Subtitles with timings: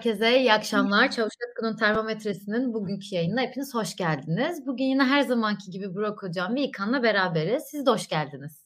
[0.00, 1.10] herkese iyi akşamlar.
[1.10, 4.66] Çavuş Akın'ın termometresinin bugünkü yayınına hepiniz hoş geldiniz.
[4.66, 7.62] Bugün yine her zamanki gibi Burak Hocam ve İlkan'la beraberiz.
[7.70, 8.64] Siz de hoş geldiniz.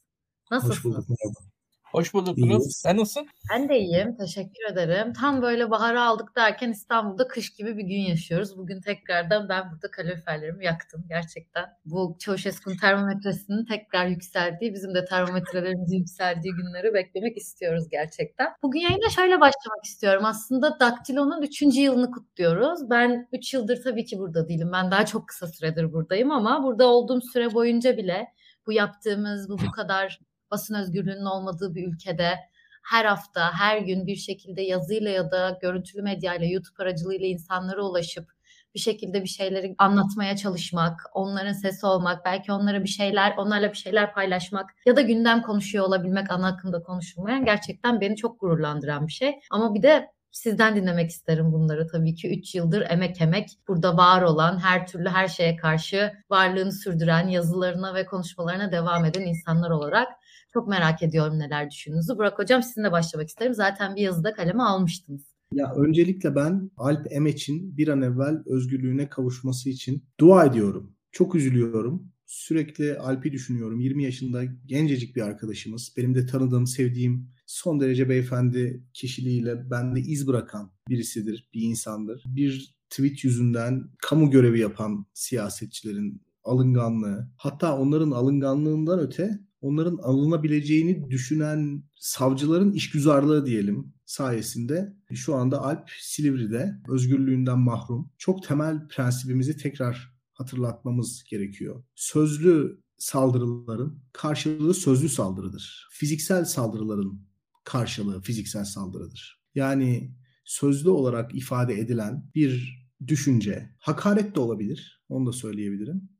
[0.51, 0.77] Nasılsınız?
[0.77, 1.09] Hoş bulduk.
[1.09, 1.54] Merhaba.
[1.95, 2.73] Hoş bulduk Yunus.
[2.73, 3.29] Sen nasılsın?
[3.51, 4.17] Ben de iyiyim.
[4.17, 5.13] Teşekkür ederim.
[5.13, 8.59] Tam böyle baharı aldık derken İstanbul'da kış gibi bir gün yaşıyoruz.
[8.59, 11.65] Bugün tekrardan ben burada kaloriferlerimi yaktım gerçekten.
[11.85, 18.49] Bu Çavuşesku'nun termometresinin tekrar yükseldiği, bizim de termometrelerimizin yükseldiği günleri beklemek istiyoruz gerçekten.
[18.63, 20.25] Bugün yayına şöyle başlamak istiyorum.
[20.25, 21.63] Aslında Daktilo'nun 3.
[21.63, 22.91] yılını kutluyoruz.
[22.91, 24.71] Ben 3 yıldır tabii ki burada değilim.
[24.73, 28.27] Ben daha çok kısa süredir buradayım ama burada olduğum süre boyunca bile
[28.67, 30.19] bu yaptığımız, bu bu kadar
[30.55, 32.35] basın özgürlüğünün olmadığı bir ülkede
[32.85, 38.29] her hafta, her gün bir şekilde yazıyla ya da görüntülü medyayla, YouTube aracılığıyla insanlara ulaşıp
[38.75, 43.77] bir şekilde bir şeyleri anlatmaya çalışmak, onların sesi olmak, belki onlara bir şeyler, onlarla bir
[43.77, 49.13] şeyler paylaşmak ya da gündem konuşuyor olabilmek ana akımda konuşulmayan gerçekten beni çok gururlandıran bir
[49.13, 49.35] şey.
[49.51, 52.39] Ama bir de sizden dinlemek isterim bunları tabii ki.
[52.39, 57.95] 3 yıldır emek emek burada var olan her türlü her şeye karşı varlığını sürdüren yazılarına
[57.95, 60.09] ve konuşmalarına devam eden insanlar olarak
[60.55, 62.19] çok merak ediyorum neler düşündüğünüzü.
[62.19, 63.55] Burak Hocam sizinle başlamak isterim.
[63.55, 65.23] Zaten bir yazıda kaleme almıştınız.
[65.53, 70.97] Ya öncelikle ben Alp Emeç'in bir an evvel özgürlüğüne kavuşması için dua ediyorum.
[71.13, 72.13] Çok üzülüyorum.
[72.27, 73.81] Sürekli Alp'i düşünüyorum.
[73.81, 75.95] 20 yaşında gencecik bir arkadaşımız.
[75.97, 82.25] Benim de tanıdığım, sevdiğim son derece beyefendi kişiliğiyle bende iz bırakan birisidir, bir insandır.
[82.27, 91.83] Bir tweet yüzünden kamu görevi yapan siyasetçilerin alınganlığı, hatta onların alınganlığından öte onların alınabileceğini düşünen
[91.95, 98.11] savcıların işgüzarlığı diyelim sayesinde şu anda Alp Silivri'de özgürlüğünden mahrum.
[98.19, 101.85] Çok temel prensibimizi tekrar hatırlatmamız gerekiyor.
[101.95, 105.89] Sözlü saldırıların karşılığı sözlü saldırıdır.
[105.91, 107.21] Fiziksel saldırıların
[107.65, 109.43] karşılığı fiziksel saldırıdır.
[109.55, 116.14] Yani sözlü olarak ifade edilen bir düşünce, hakaret de olabilir, onu da söyleyebilirim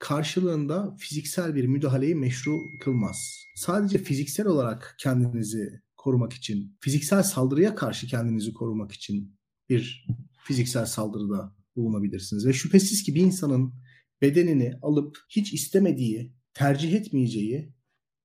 [0.00, 3.44] karşılığında fiziksel bir müdahaleyi meşru kılmaz.
[3.56, 9.36] Sadece fiziksel olarak kendinizi korumak için, fiziksel saldırıya karşı kendinizi korumak için
[9.68, 10.06] bir
[10.44, 12.46] fiziksel saldırıda bulunabilirsiniz.
[12.46, 13.74] Ve şüphesiz ki bir insanın
[14.22, 17.74] bedenini alıp hiç istemediği, tercih etmeyeceği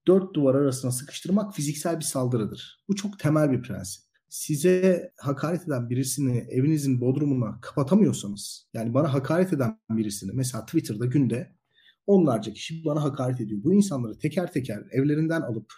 [0.07, 2.83] dört duvar arasına sıkıştırmak fiziksel bir saldırıdır.
[2.87, 4.05] Bu çok temel bir prensip.
[4.29, 11.55] Size hakaret eden birisini evinizin bodrumuna kapatamıyorsanız, yani bana hakaret eden birisini mesela Twitter'da günde
[12.07, 13.63] onlarca kişi bana hakaret ediyor.
[13.63, 15.73] Bu insanları teker teker evlerinden alıp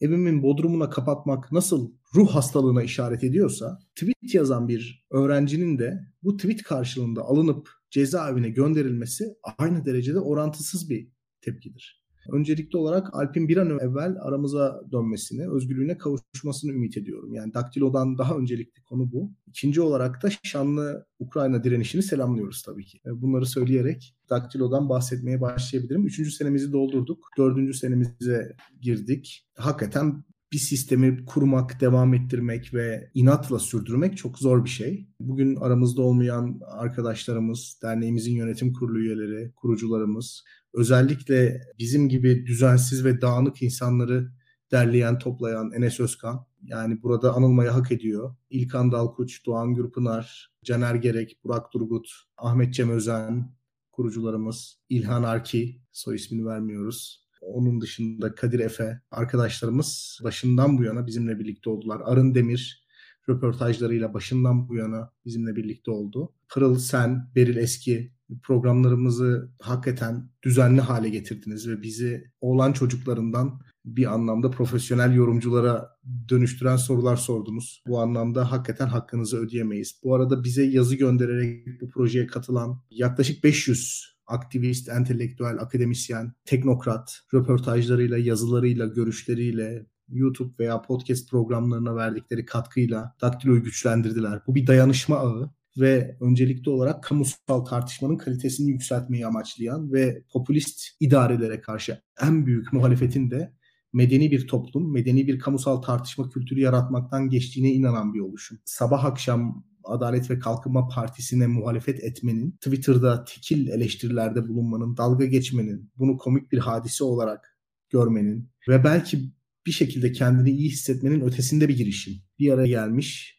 [0.00, 6.62] evimin bodrumuna kapatmak nasıl ruh hastalığına işaret ediyorsa tweet yazan bir öğrencinin de bu tweet
[6.62, 9.24] karşılığında alınıp cezaevine gönderilmesi
[9.58, 11.08] aynı derecede orantısız bir
[11.40, 12.05] tepkidir.
[12.32, 17.34] Öncelikli olarak Alp'in bir an evvel aramıza dönmesini, özgürlüğüne kavuşmasını ümit ediyorum.
[17.34, 19.32] Yani Daktilo'dan daha öncelikli konu bu.
[19.46, 23.00] İkinci olarak da şanlı Ukrayna direnişini selamlıyoruz tabii ki.
[23.06, 26.06] Bunları söyleyerek Daktilo'dan bahsetmeye başlayabilirim.
[26.06, 27.28] Üçüncü senemizi doldurduk.
[27.38, 29.46] Dördüncü senemize girdik.
[29.56, 30.24] Hakikaten
[30.56, 35.08] bir sistemi kurmak, devam ettirmek ve inatla sürdürmek çok zor bir şey.
[35.20, 43.62] Bugün aramızda olmayan arkadaşlarımız, derneğimizin yönetim kurulu üyeleri, kurucularımız, özellikle bizim gibi düzensiz ve dağınık
[43.62, 44.32] insanları
[44.72, 48.34] derleyen, toplayan Enes Özkan, yani burada anılmaya hak ediyor.
[48.50, 53.52] İlkan Dalkuç, Doğan Gürpınar, Caner Gerek, Burak Durgut, Ahmet Cem Özen,
[53.92, 57.25] kurucularımız, İlhan Arki, soy ismini vermiyoruz.
[57.46, 62.02] Onun dışında Kadir Efe arkadaşlarımız başından bu yana bizimle birlikte oldular.
[62.04, 62.86] Arın Demir
[63.28, 66.32] röportajlarıyla başından bu yana bizimle birlikte oldu.
[66.48, 68.12] Pırıl Sen, Beril Eski
[68.42, 75.90] programlarımızı hakikaten düzenli hale getirdiniz ve bizi oğlan çocuklarından bir anlamda profesyonel yorumculara
[76.28, 77.82] dönüştüren sorular sordunuz.
[77.86, 80.00] Bu anlamda hakikaten hakkınızı ödeyemeyiz.
[80.02, 88.18] Bu arada bize yazı göndererek bu projeye katılan yaklaşık 500 aktivist, entelektüel, akademisyen, teknokrat röportajlarıyla,
[88.18, 94.40] yazılarıyla, görüşleriyle, YouTube veya podcast programlarına verdikleri katkıyla daktiloyu güçlendirdiler.
[94.46, 101.60] Bu bir dayanışma ağı ve öncelikli olarak kamusal tartışmanın kalitesini yükseltmeyi amaçlayan ve popülist idarelere
[101.60, 103.52] karşı en büyük muhalefetin de
[103.92, 108.58] medeni bir toplum, medeni bir kamusal tartışma kültürü yaratmaktan geçtiğine inanan bir oluşum.
[108.64, 116.16] Sabah akşam Adalet ve Kalkınma Partisi'ne muhalefet etmenin, Twitter'da tekil eleştirilerde bulunmanın, dalga geçmenin, bunu
[116.16, 117.58] komik bir hadise olarak
[117.90, 119.32] görmenin ve belki
[119.66, 122.14] bir şekilde kendini iyi hissetmenin ötesinde bir girişim.
[122.38, 123.36] Bir araya gelmiş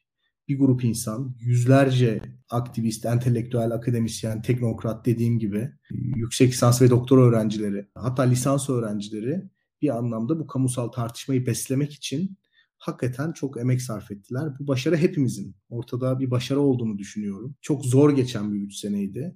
[0.47, 7.88] bir grup insan, yüzlerce aktivist, entelektüel, akademisyen, teknokrat dediğim gibi yüksek lisans ve doktor öğrencileri,
[7.95, 9.44] hatta lisans öğrencileri
[9.81, 12.38] bir anlamda bu kamusal tartışmayı beslemek için
[12.77, 14.53] hakikaten çok emek sarf ettiler.
[14.59, 15.56] Bu başarı hepimizin.
[15.69, 17.56] Ortada bir başarı olduğunu düşünüyorum.
[17.62, 19.35] Çok zor geçen bir 3 seneydi.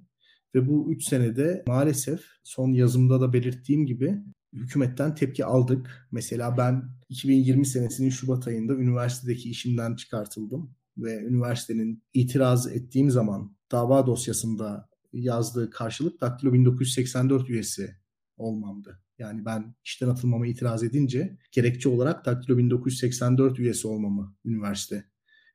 [0.54, 4.18] Ve bu 3 senede maalesef son yazımda da belirttiğim gibi
[4.52, 6.08] hükümetten tepki aldık.
[6.12, 14.06] Mesela ben 2020 senesinin Şubat ayında üniversitedeki işimden çıkartıldım ve üniversitenin itiraz ettiğim zaman dava
[14.06, 17.96] dosyasında yazdığı karşılık Daktilo 1984 üyesi
[18.36, 19.00] olmamdı.
[19.18, 25.04] Yani ben işten atılmama itiraz edince gerekçe olarak Daktilo 1984 üyesi olmamı üniversite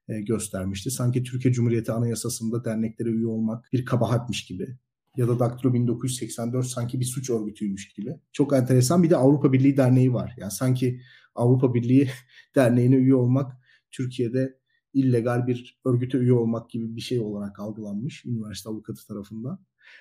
[0.08, 0.92] e, göstermişti.
[0.92, 4.78] Sanki Türkiye Cumhuriyeti Anayasası'nda derneklere üye olmak bir kabahatmiş gibi
[5.18, 8.20] ya da Daktilo 1984 sanki bir suç örgütüymüş gibi.
[8.34, 10.34] Çok enteresan bir de Avrupa Birliği Derneği var.
[10.38, 11.02] Yani sanki
[11.36, 12.10] Avrupa Birliği
[12.56, 13.58] Derneği'ne üye olmak
[13.92, 14.58] Türkiye'de
[14.94, 19.60] illegal bir örgüte üye olmak gibi bir şey olarak algılanmış üniversite avukatı tarafından.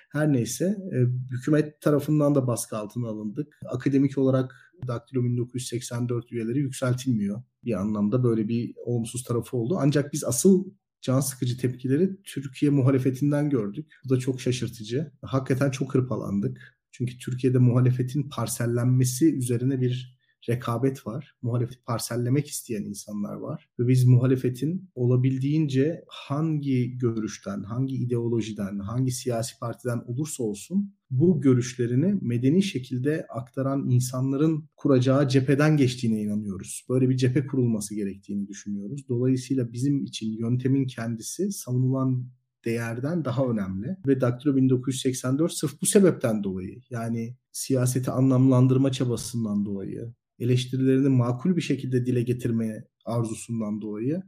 [0.09, 0.97] Her neyse e,
[1.31, 3.59] hükümet tarafından da baskı altına alındık.
[3.65, 4.55] Akademik olarak
[4.87, 7.43] Daktilo 1984 üyeleri yükseltilmiyor.
[7.63, 9.77] Bir anlamda böyle bir olumsuz tarafı oldu.
[9.79, 10.65] Ancak biz asıl
[11.01, 13.93] can sıkıcı tepkileri Türkiye muhalefetinden gördük.
[14.05, 15.11] Bu da çok şaşırtıcı.
[15.21, 16.77] Hakikaten çok hırpalandık.
[16.91, 20.16] Çünkü Türkiye'de muhalefetin parsellenmesi üzerine bir
[20.49, 21.35] rekabet var.
[21.41, 23.69] Muhalefeti parsellemek isteyen insanlar var.
[23.79, 32.19] Ve biz muhalefetin olabildiğince hangi görüşten, hangi ideolojiden, hangi siyasi partiden olursa olsun bu görüşlerini
[32.21, 36.85] medeni şekilde aktaran insanların kuracağı cepheden geçtiğine inanıyoruz.
[36.89, 39.09] Böyle bir cephe kurulması gerektiğini düşünüyoruz.
[39.09, 42.27] Dolayısıyla bizim için yöntemin kendisi savunulan
[42.65, 43.97] değerden daha önemli.
[44.07, 51.61] Ve Daktilo 1984 sırf bu sebepten dolayı yani siyaseti anlamlandırma çabasından dolayı eleştirilerini makul bir
[51.61, 54.23] şekilde dile getirmeye arzusundan dolayı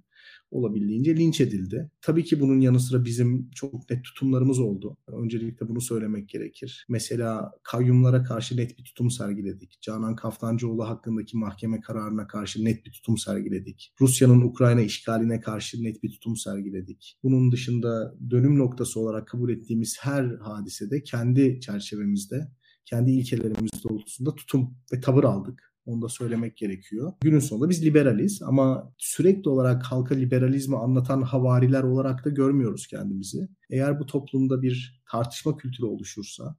[0.51, 1.91] olabildiğince linç edildi.
[2.01, 4.97] Tabii ki bunun yanı sıra bizim çok net tutumlarımız oldu.
[5.07, 6.85] Öncelikle bunu söylemek gerekir.
[6.89, 9.81] Mesela kayyumlara karşı net bir tutum sergiledik.
[9.81, 13.93] Canan Kaftancıoğlu hakkındaki mahkeme kararına karşı net bir tutum sergiledik.
[14.01, 17.17] Rusya'nın Ukrayna işgaline karşı net bir tutum sergiledik.
[17.23, 22.51] Bunun dışında dönüm noktası olarak kabul ettiğimiz her hadisede kendi çerçevemizde,
[22.85, 25.68] kendi ilkelerimiz doğrultusunda tutum ve tavır aldık.
[25.89, 27.13] Onu da söylemek gerekiyor.
[27.21, 33.49] Günün sonunda biz liberaliz ama sürekli olarak halka liberalizmi anlatan havariler olarak da görmüyoruz kendimizi.
[33.69, 36.55] Eğer bu toplumda bir tartışma kültürü oluşursa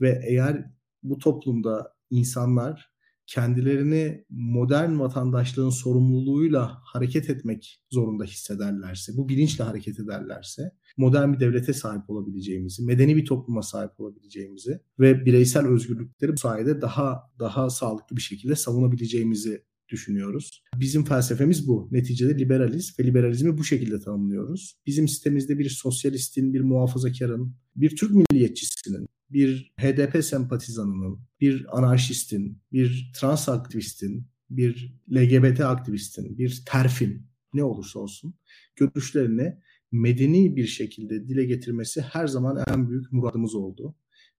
[0.00, 0.70] ve eğer
[1.02, 2.91] bu toplumda insanlar
[3.34, 10.62] kendilerini modern vatandaşlığın sorumluluğuyla hareket etmek zorunda hissederlerse, bu bilinçle hareket ederlerse
[10.96, 16.80] modern bir devlete sahip olabileceğimizi, medeni bir topluma sahip olabileceğimizi ve bireysel özgürlükleri bu sayede
[16.80, 20.62] daha daha sağlıklı bir şekilde savunabileceğimizi düşünüyoruz.
[20.76, 21.88] Bizim felsefemiz bu.
[21.92, 24.74] Neticede liberaliz ve liberalizmi bu şekilde tanımlıyoruz.
[24.86, 33.12] Bizim sitemizde bir sosyalistin, bir muhafazakarın, bir Türk milliyetçisinin bir HDP sempatizanının, bir anarşistin, bir
[33.16, 38.34] trans aktivistin, bir LGBT aktivistin, bir terfin ne olursa olsun
[38.76, 39.58] görüşlerini
[39.92, 43.94] medeni bir şekilde dile getirmesi her zaman en büyük muradımız oldu.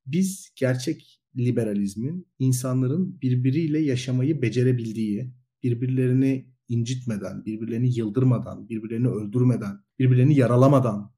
[0.06, 5.34] Biz gerçek liberalizmin insanların birbiriyle yaşamayı becerebildiği,
[5.64, 11.13] birbirlerini incitmeden, birbirlerini yıldırmadan, birbirlerini öldürmeden, birbirlerini yaralamadan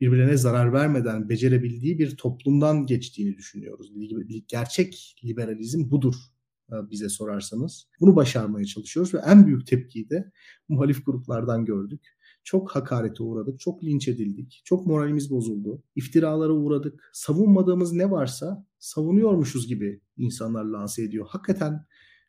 [0.00, 3.92] birbirine zarar vermeden becerebildiği bir toplumdan geçtiğini düşünüyoruz.
[4.48, 6.14] Gerçek liberalizm budur
[6.72, 7.88] e, bize sorarsanız.
[8.00, 10.32] Bunu başarmaya çalışıyoruz ve en büyük tepkiyi de
[10.68, 12.06] muhalif gruplardan gördük.
[12.44, 17.10] Çok hakarete uğradık, çok linç edildik, çok moralimiz bozuldu, iftiralara uğradık.
[17.12, 21.26] Savunmadığımız ne varsa savunuyormuşuz gibi insanlar lanse ediyor.
[21.28, 21.86] Hakikaten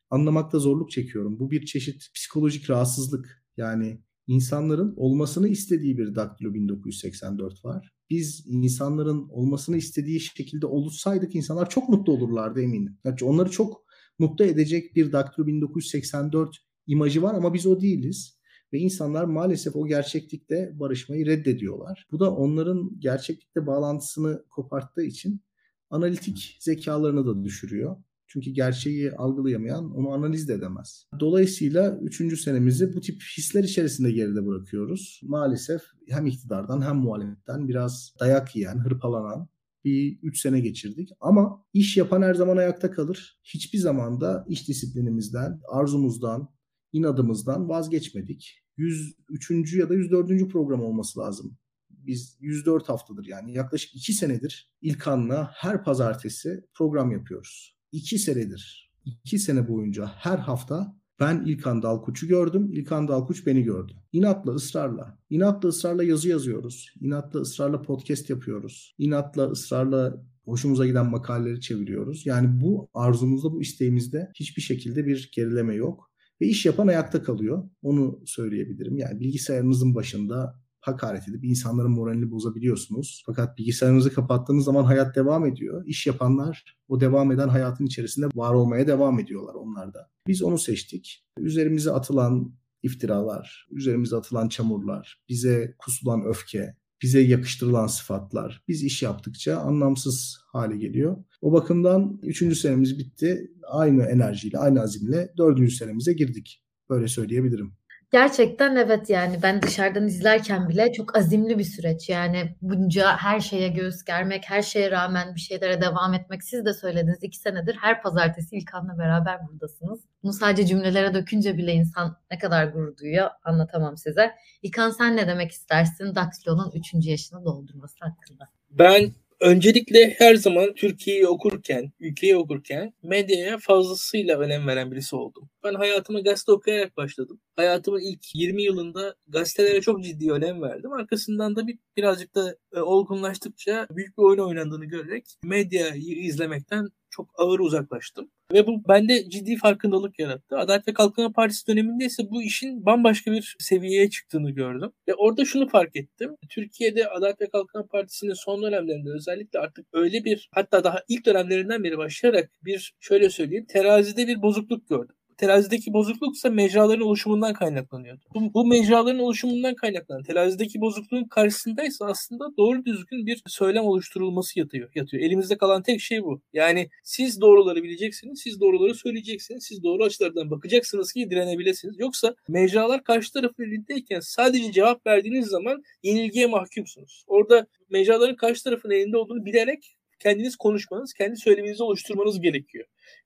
[0.10, 1.40] anlamakta zorluk çekiyorum.
[1.40, 3.44] Bu bir çeşit psikolojik rahatsızlık.
[3.58, 7.94] Yani insanların olmasını istediği bir Daktilo 1984 var.
[8.10, 12.98] Biz insanların olmasını istediği şekilde oluşsaydık insanlar çok mutlu olurlardı eminim.
[13.04, 13.84] Yani onları çok
[14.20, 16.58] mutlu edecek bir Daktilo 1984
[16.88, 18.40] imajı var ama biz o değiliz.
[18.74, 22.08] Ve insanlar maalesef o gerçeklikte barışmayı reddediyorlar.
[22.12, 25.42] Bu da onların gerçeklikte bağlantısını koparttığı için
[25.90, 27.98] analitik zekalarını da düşürüyor.
[28.30, 31.06] Çünkü gerçeği algılayamayan onu analiz de edemez.
[31.20, 35.22] Dolayısıyla üçüncü senemizi bu tip hisler içerisinde geride bırakıyoruz.
[35.24, 39.50] Maalesef hem iktidardan hem muhalefetten biraz dayak yiyen, hırpalanan
[39.84, 41.10] bir 3 sene geçirdik.
[41.20, 43.40] Ama iş yapan her zaman ayakta kalır.
[43.44, 46.50] Hiçbir zaman da iş disiplinimizden, arzumuzdan,
[46.94, 48.64] inadımızdan vazgeçmedik.
[48.78, 49.74] 103.
[49.74, 50.52] ya da 104.
[50.52, 51.58] program olması lazım.
[51.90, 59.40] Biz 104 haftadır yani yaklaşık 2 senedir İlkan'la her pazartesi program yapıyoruz iki senedir, iki
[59.40, 62.70] sene boyunca her hafta ben İlkan Dalkuç'u gördüm.
[62.74, 63.94] İlkan Dalkuç beni gördü.
[64.14, 65.18] İnatla, ısrarla.
[65.30, 66.94] İnatla, ısrarla yazı yazıyoruz.
[67.02, 68.96] İnatla, ısrarla podcast yapıyoruz.
[68.98, 72.26] İnatla, ısrarla hoşumuza giden makaleleri çeviriyoruz.
[72.26, 76.10] Yani bu arzumuzda, bu isteğimizde hiçbir şekilde bir gerileme yok.
[76.42, 77.70] ve iş yapan ayakta kalıyor.
[77.82, 78.98] Onu söyleyebilirim.
[78.98, 83.24] Yani bilgisayarınızın başında hakaret edip insanların moralini bozabiliyorsunuz.
[83.26, 85.84] Fakat bilgisayarınızı kapattığınız zaman hayat devam ediyor.
[85.86, 90.10] İş yapanlar o devam eden hayatın içerisinde var olmaya devam ediyorlar onlar da.
[90.28, 91.26] Biz onu seçtik.
[91.40, 99.58] Üzerimize atılan iftiralar, üzerimize atılan çamurlar, bize kusulan öfke, bize yakıştırılan sıfatlar biz iş yaptıkça
[99.58, 101.18] anlamsız hale geliyor.
[101.42, 102.58] O bakımdan 3.
[102.58, 103.52] senemiz bitti.
[103.68, 105.72] Aynı enerjiyle, aynı azimle 4.
[105.72, 106.64] senemize girdik.
[106.90, 107.79] Böyle söyleyebilirim.
[108.12, 112.10] Gerçekten evet yani ben dışarıdan izlerken bile çok azimli bir süreç.
[112.10, 116.44] Yani bunca her şeye göğüs germek, her şeye rağmen bir şeylere devam etmek.
[116.44, 120.00] Siz de söylediniz iki senedir her pazartesi İlkan'la beraber buradasınız.
[120.24, 124.32] Bunu sadece cümlelere dökünce bile insan ne kadar gurur duyuyor anlatamam size.
[124.62, 127.08] İlkan sen ne demek istersin Daktilo'nun 3.
[127.08, 128.46] yaşını doldurması hakkında?
[128.72, 135.50] Ben Öncelikle her zaman Türkiye'yi okurken, ülkeyi okurken medyaya fazlasıyla önem veren birisi oldum.
[135.64, 137.40] Ben hayatıma gazete okuyarak başladım.
[137.56, 140.94] Hayatımın ilk 20 yılında gazetelere çok ciddi önem verdim.
[140.94, 147.30] Arkasından da bir, birazcık da e, olgunlaştıkça büyük bir oyun oynandığını görerek medyayı izlemekten çok
[147.38, 148.32] ağır uzaklaştım.
[148.54, 150.58] Ve bu bende ciddi farkındalık yarattı.
[150.58, 154.92] Adalet ve Kalkınma Partisi döneminde ise bu işin bambaşka bir seviyeye çıktığını gördüm.
[155.08, 156.36] Ve orada şunu fark ettim.
[156.50, 161.84] Türkiye'de Adalet ve Kalkınma Partisi'nin son dönemlerinde özellikle artık öyle bir hatta daha ilk dönemlerinden
[161.84, 168.22] beri başlayarak bir şöyle söyleyeyim terazide bir bozukluk gördüm terazideki bozukluksa mecraların oluşumundan kaynaklanıyordu.
[168.36, 174.90] Bu, bu mecraların oluşumundan kaynaklanan terazideki bozukluğun karşısındaysa aslında doğru düzgün bir söylem oluşturulması yatıyor.
[174.96, 175.24] yatıyor.
[175.24, 176.42] Elimizde kalan tek şey bu.
[176.54, 182.00] Yani siz doğruları bileceksiniz, siz doğruları söyleyeceksiniz, siz doğru açılardan bakacaksınız ki direnebilirsiniz.
[182.00, 187.24] Yoksa mecralar karşı tarafın elindeyken sadece cevap verdiğiniz zaman yenilgiye mahkumsunuz.
[187.28, 192.86] Orada mecraların karşı tarafın elinde olduğunu bilerek kendiniz konuşmanız, kendi söyleminizi oluşturmanız gerekiyor.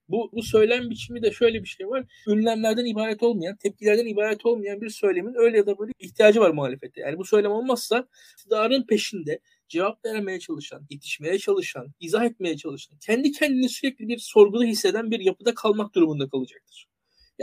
[0.09, 2.05] Bu, bu söylem biçimi de şöyle bir şey var.
[2.27, 7.01] Ünlemlerden ibaret olmayan, tepkilerden ibaret olmayan bir söylemin öyle ya da böyle ihtiyacı var muhalefete.
[7.01, 8.07] Yani bu söylem olmazsa
[8.37, 14.63] iktidarın peşinde cevap vermeye çalışan, yetişmeye çalışan, izah etmeye çalışan, kendi kendini sürekli bir sorguda
[14.63, 16.92] hisseden bir yapıda kalmak durumunda kalacaktır.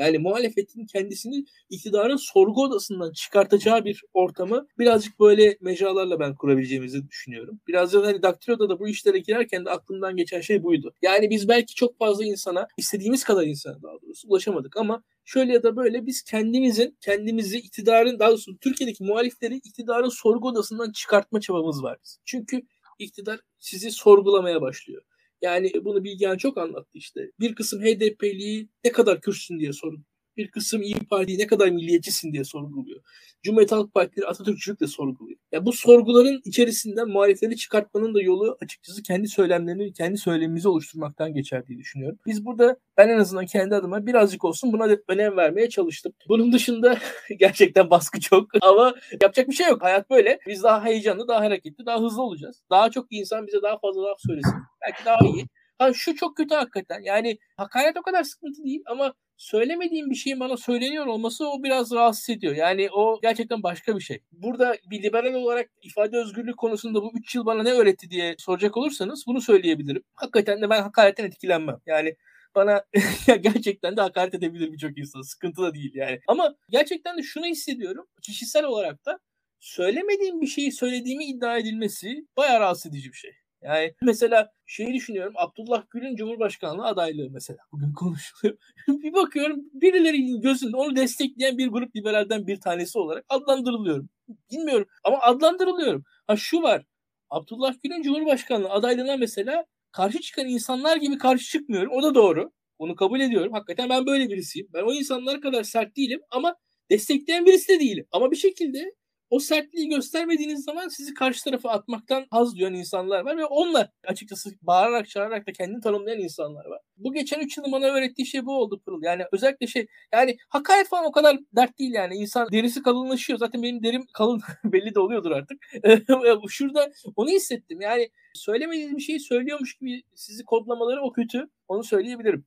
[0.00, 7.60] Yani muhalefetin kendisini iktidarın sorgu odasından çıkartacağı bir ortamı birazcık böyle mecralarla ben kurabileceğimizi düşünüyorum.
[7.68, 10.94] Biraz da hani Daktilo'da da bu işlere girerken de aklımdan geçen şey buydu.
[11.02, 15.62] Yani biz belki çok fazla insana, istediğimiz kadar insana daha doğrusu ulaşamadık ama şöyle ya
[15.62, 21.82] da böyle biz kendimizin, kendimizi iktidarın, daha doğrusu Türkiye'deki muhalifleri iktidarın sorgu odasından çıkartma çabamız
[21.82, 21.98] var.
[22.24, 22.62] Çünkü
[22.98, 25.02] iktidar sizi sorgulamaya başlıyor.
[25.42, 27.30] Yani bunu Bilgehan çok anlattı işte.
[27.40, 30.04] Bir kısım HDP'liyi ne kadar Kürtsün diye sordu
[30.40, 33.00] bir kısım İyi Parti'yi ne kadar milliyetçisin diye sorguluyor.
[33.42, 35.38] Cumhuriyet Halk Partileri Atatürkçülük de sorguluyor.
[35.52, 41.66] Ya bu sorguların içerisinden muhalefetleri çıkartmanın da yolu açıkçası kendi söylemlerini, kendi söylemimizi oluşturmaktan geçer
[41.66, 42.18] diye düşünüyorum.
[42.26, 46.12] Biz burada ben en azından kendi adıma birazcık olsun buna önem vermeye çalıştım.
[46.28, 46.98] Bunun dışında
[47.38, 49.82] gerçekten baskı çok ama yapacak bir şey yok.
[49.82, 50.38] Hayat böyle.
[50.46, 52.62] Biz daha heyecanlı, daha hareketli, daha hızlı olacağız.
[52.70, 54.54] Daha çok insan bize daha fazla laf söylesin.
[54.82, 55.46] Belki daha iyi.
[55.80, 57.00] Ha şu çok kötü hakikaten.
[57.00, 61.92] Yani hakaret o kadar sıkıntı değil ama söylemediğim bir şeyin bana söyleniyor olması o biraz
[61.92, 62.56] rahatsız ediyor.
[62.56, 64.20] Yani o gerçekten başka bir şey.
[64.32, 68.76] Burada bir liberal olarak ifade özgürlüğü konusunda bu 3 yıl bana ne öğretti diye soracak
[68.76, 70.02] olursanız bunu söyleyebilirim.
[70.14, 71.76] Hakikaten de ben hakaretten etkilenmem.
[71.86, 72.16] Yani
[72.54, 72.84] bana
[73.40, 75.22] gerçekten de hakaret edebilir birçok insan.
[75.22, 76.20] Sıkıntı da değil yani.
[76.28, 78.06] Ama gerçekten de şunu hissediyorum.
[78.22, 79.18] Kişisel olarak da
[79.60, 83.39] söylemediğim bir şeyi söylediğimi iddia edilmesi bayağı rahatsız edici bir şey.
[83.62, 88.58] Yani mesela şeyi düşünüyorum Abdullah Gül'ün Cumhurbaşkanlığı adaylığı mesela bugün konuşuluyor.
[88.88, 94.08] bir bakıyorum birilerinin gözünde onu destekleyen bir grup liberalden bir tanesi olarak adlandırılıyorum.
[94.52, 96.04] Bilmiyorum ama adlandırılıyorum.
[96.26, 96.84] Ha şu var
[97.30, 101.92] Abdullah Gül'ün Cumhurbaşkanlığı adaylığına mesela karşı çıkan insanlar gibi karşı çıkmıyorum.
[101.92, 102.52] O da doğru.
[102.78, 103.52] Onu kabul ediyorum.
[103.52, 104.68] Hakikaten ben böyle birisiyim.
[104.74, 106.56] Ben o insanlara kadar sert değilim ama
[106.90, 108.06] destekleyen birisi de değilim.
[108.12, 108.94] Ama bir şekilde
[109.30, 114.50] o sertliği göstermediğiniz zaman sizi karşı tarafa atmaktan haz duyan insanlar var ve onlar açıkçası
[114.62, 116.80] bağırarak çağırarak da kendini tanımlayan insanlar var.
[116.96, 119.02] Bu geçen 3 yılın bana öğrettiği şey bu oldu Pırıl.
[119.02, 122.14] Yani özellikle şey yani hakaret falan o kadar dert değil yani.
[122.14, 123.38] insan derisi kalınlaşıyor.
[123.38, 125.58] Zaten benim derim kalın belli de oluyordur artık.
[126.48, 127.80] Şurada onu hissettim.
[127.80, 131.48] Yani söylemediğiniz bir şeyi söylüyormuş gibi sizi kodlamaları o kötü.
[131.68, 132.44] Onu söyleyebilirim.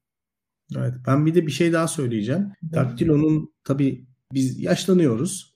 [0.77, 2.51] Evet, ben bir de bir şey daha söyleyeceğim.
[2.73, 5.52] Daktilo'nun tabii biz yaşlanıyoruz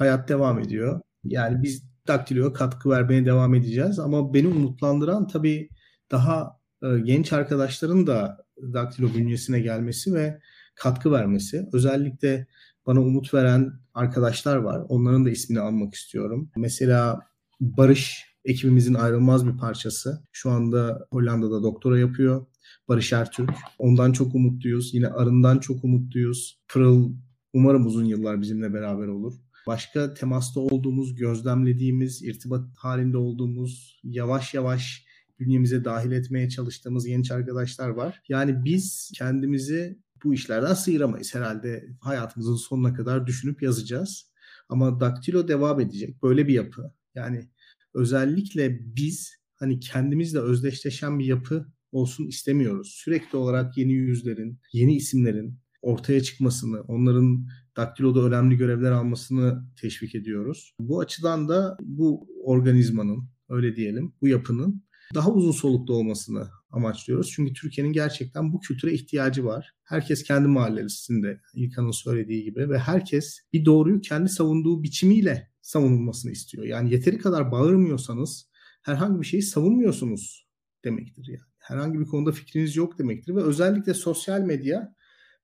[0.00, 1.00] hayat devam ediyor.
[1.24, 5.68] Yani biz Daktilo'ya katkı vermeye devam edeceğiz ama beni umutlandıran tabii
[6.10, 10.40] daha e, genç arkadaşların da Daktilo bünyesine gelmesi ve
[10.74, 11.68] katkı vermesi.
[11.72, 12.46] Özellikle
[12.86, 14.82] bana umut veren arkadaşlar var.
[14.88, 16.50] Onların da ismini almak istiyorum.
[16.56, 17.20] Mesela
[17.60, 20.22] Barış ekibimizin ayrılmaz bir parçası.
[20.32, 22.46] Şu anda Hollanda'da doktora yapıyor.
[22.88, 23.50] Barış Ertürk.
[23.78, 24.94] Ondan çok umutluyuz.
[24.94, 26.60] Yine Arın'dan çok umutluyuz.
[26.68, 27.12] Pırıl
[27.52, 29.34] umarım uzun yıllar bizimle beraber olur.
[29.66, 35.04] Başka temasta olduğumuz, gözlemlediğimiz, irtibat halinde olduğumuz, yavaş yavaş
[35.38, 38.22] bünyemize dahil etmeye çalıştığımız genç arkadaşlar var.
[38.28, 41.88] Yani biz kendimizi bu işlerden sıyıramayız herhalde.
[42.00, 44.30] Hayatımızın sonuna kadar düşünüp yazacağız.
[44.68, 46.22] Ama daktilo devam edecek.
[46.22, 46.92] Böyle bir yapı.
[47.14, 47.48] Yani
[47.94, 52.88] özellikle biz hani kendimizle özdeşleşen bir yapı olsun istemiyoruz.
[52.88, 57.46] Sürekli olarak yeni yüzlerin, yeni isimlerin ortaya çıkmasını, onların
[57.76, 60.74] daktiloda önemli görevler almasını teşvik ediyoruz.
[60.80, 64.82] Bu açıdan da bu organizmanın, öyle diyelim, bu yapının
[65.14, 67.30] daha uzun soluklu olmasını amaçlıyoruz.
[67.30, 69.72] Çünkü Türkiye'nin gerçekten bu kültüre ihtiyacı var.
[69.84, 76.64] Herkes kendi mahallesinde İlkan'ın söylediği gibi ve herkes bir doğruyu kendi savunduğu biçimiyle savunulmasını istiyor.
[76.64, 78.50] Yani yeteri kadar bağırmıyorsanız
[78.82, 80.48] herhangi bir şeyi savunmuyorsunuz
[80.84, 81.50] demektir yani.
[81.58, 84.94] Herhangi bir konuda fikriniz yok demektir ve özellikle sosyal medya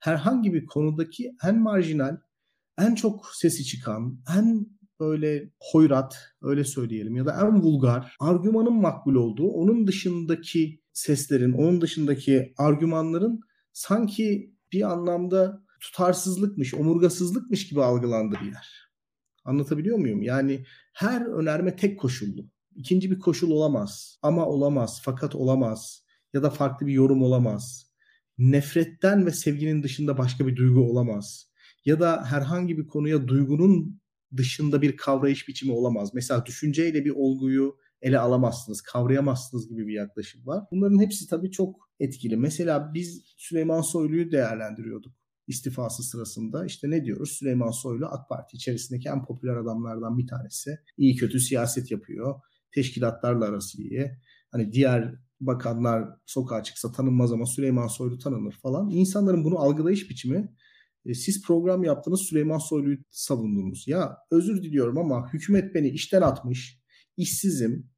[0.06, 2.16] herhangi bir konudaki en marjinal,
[2.78, 4.66] en çok sesi çıkan, en
[5.00, 11.80] böyle hoyrat öyle söyleyelim ya da en vulgar argümanın makbul olduğu onun dışındaki seslerin, onun
[11.80, 13.40] dışındaki argümanların
[13.72, 18.90] sanki bir anlamda tutarsızlıkmış, omurgasızlıkmış gibi algılandığı bir yer.
[19.44, 20.22] Anlatabiliyor muyum?
[20.22, 22.50] Yani her önerme tek koşullu.
[22.74, 24.18] İkinci bir koşul olamaz.
[24.22, 27.85] Ama olamaz, fakat olamaz ya da farklı bir yorum olamaz.
[28.38, 31.50] Nefretten ve sevginin dışında başka bir duygu olamaz.
[31.84, 34.00] Ya da herhangi bir konuya duygunun
[34.36, 36.10] dışında bir kavrayış biçimi olamaz.
[36.14, 40.64] Mesela düşünceyle bir olguyu ele alamazsınız, kavrayamazsınız gibi bir yaklaşım var.
[40.70, 42.36] Bunların hepsi tabii çok etkili.
[42.36, 45.12] Mesela biz Süleyman Soylu'yu değerlendiriyorduk
[45.46, 46.66] istifası sırasında.
[46.66, 47.30] İşte ne diyoruz?
[47.30, 50.78] Süleyman Soylu AK Parti içerisindeki en popüler adamlardan bir tanesi.
[50.98, 52.40] İyi kötü siyaset yapıyor.
[52.74, 54.10] Teşkilatlarla arası iyi.
[54.50, 58.90] Hani diğer bakanlar sokağa çıksa tanınmaz ama Süleyman Soylu tanınır falan.
[58.90, 60.54] İnsanların bunu algılayış biçimi
[61.06, 63.88] e, siz program yaptınız Süleyman Soylu'yu savundunuz.
[63.88, 66.80] Ya özür diliyorum ama hükümet beni işten atmış,
[67.16, 67.90] işsizim,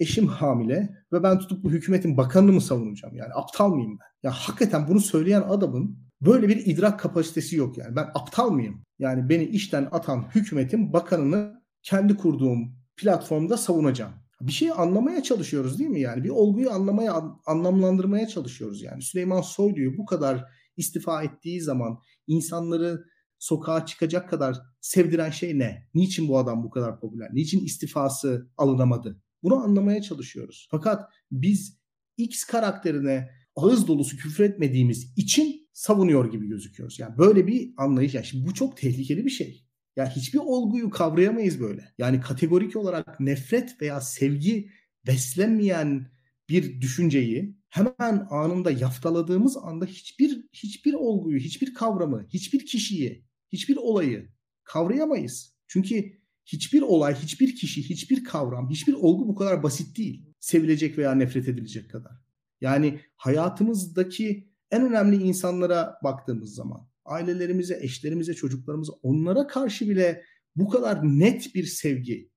[0.00, 3.16] eşim hamile ve ben tutup bu hükümetin bakanını mı savunacağım?
[3.16, 4.28] Yani aptal mıyım ben?
[4.28, 7.96] Ya hakikaten bunu söyleyen adamın böyle bir idrak kapasitesi yok yani.
[7.96, 8.84] Ben aptal mıyım?
[8.98, 14.12] Yani beni işten atan hükümetin bakanını kendi kurduğum platformda savunacağım.
[14.40, 16.24] Bir şeyi anlamaya çalışıyoruz değil mi yani?
[16.24, 19.02] Bir olguyu anlamaya, anlamlandırmaya çalışıyoruz yani.
[19.02, 20.44] Süleyman Soylu'yu bu kadar
[20.76, 23.04] istifa ettiği zaman insanları
[23.38, 25.88] sokağa çıkacak kadar sevdiren şey ne?
[25.94, 27.28] Niçin bu adam bu kadar popüler?
[27.32, 29.22] Niçin istifası alınamadı?
[29.42, 30.68] Bunu anlamaya çalışıyoruz.
[30.70, 31.78] Fakat biz
[32.16, 36.98] X karakterine ağız dolusu küfür etmediğimiz için savunuyor gibi gözüküyoruz.
[36.98, 38.14] Yani böyle bir anlayış.
[38.14, 39.63] Yani şimdi bu çok tehlikeli bir şey.
[39.96, 41.92] Yani hiçbir olguyu kavrayamayız böyle.
[41.98, 44.70] Yani kategorik olarak nefret veya sevgi
[45.06, 46.10] beslenmeyen
[46.48, 54.28] bir düşünceyi hemen anında yaftaladığımız anda hiçbir hiçbir olguyu, hiçbir kavramı, hiçbir kişiyi, hiçbir olayı
[54.64, 55.54] kavrayamayız.
[55.66, 60.26] Çünkü hiçbir olay, hiçbir kişi, hiçbir kavram, hiçbir olgu bu kadar basit değil.
[60.40, 62.12] Sevilecek veya nefret edilecek kadar.
[62.60, 70.24] Yani hayatımızdaki en önemli insanlara baktığımız zaman, ailelerimize, eşlerimize, çocuklarımıza onlara karşı bile
[70.56, 72.30] bu kadar net bir sevgi,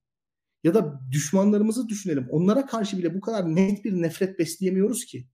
[0.63, 2.27] ya da düşmanlarımızı düşünelim.
[2.29, 5.27] Onlara karşı bile bu kadar net bir nefret besleyemiyoruz ki.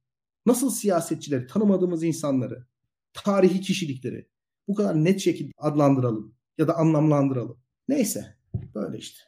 [0.46, 2.68] Nasıl siyasetçileri, tanımadığımız insanları,
[3.14, 4.28] tarihi kişilikleri
[4.68, 7.60] bu kadar net şekilde adlandıralım ya da anlamlandıralım.
[7.88, 8.38] Neyse
[8.76, 9.20] böyle işte.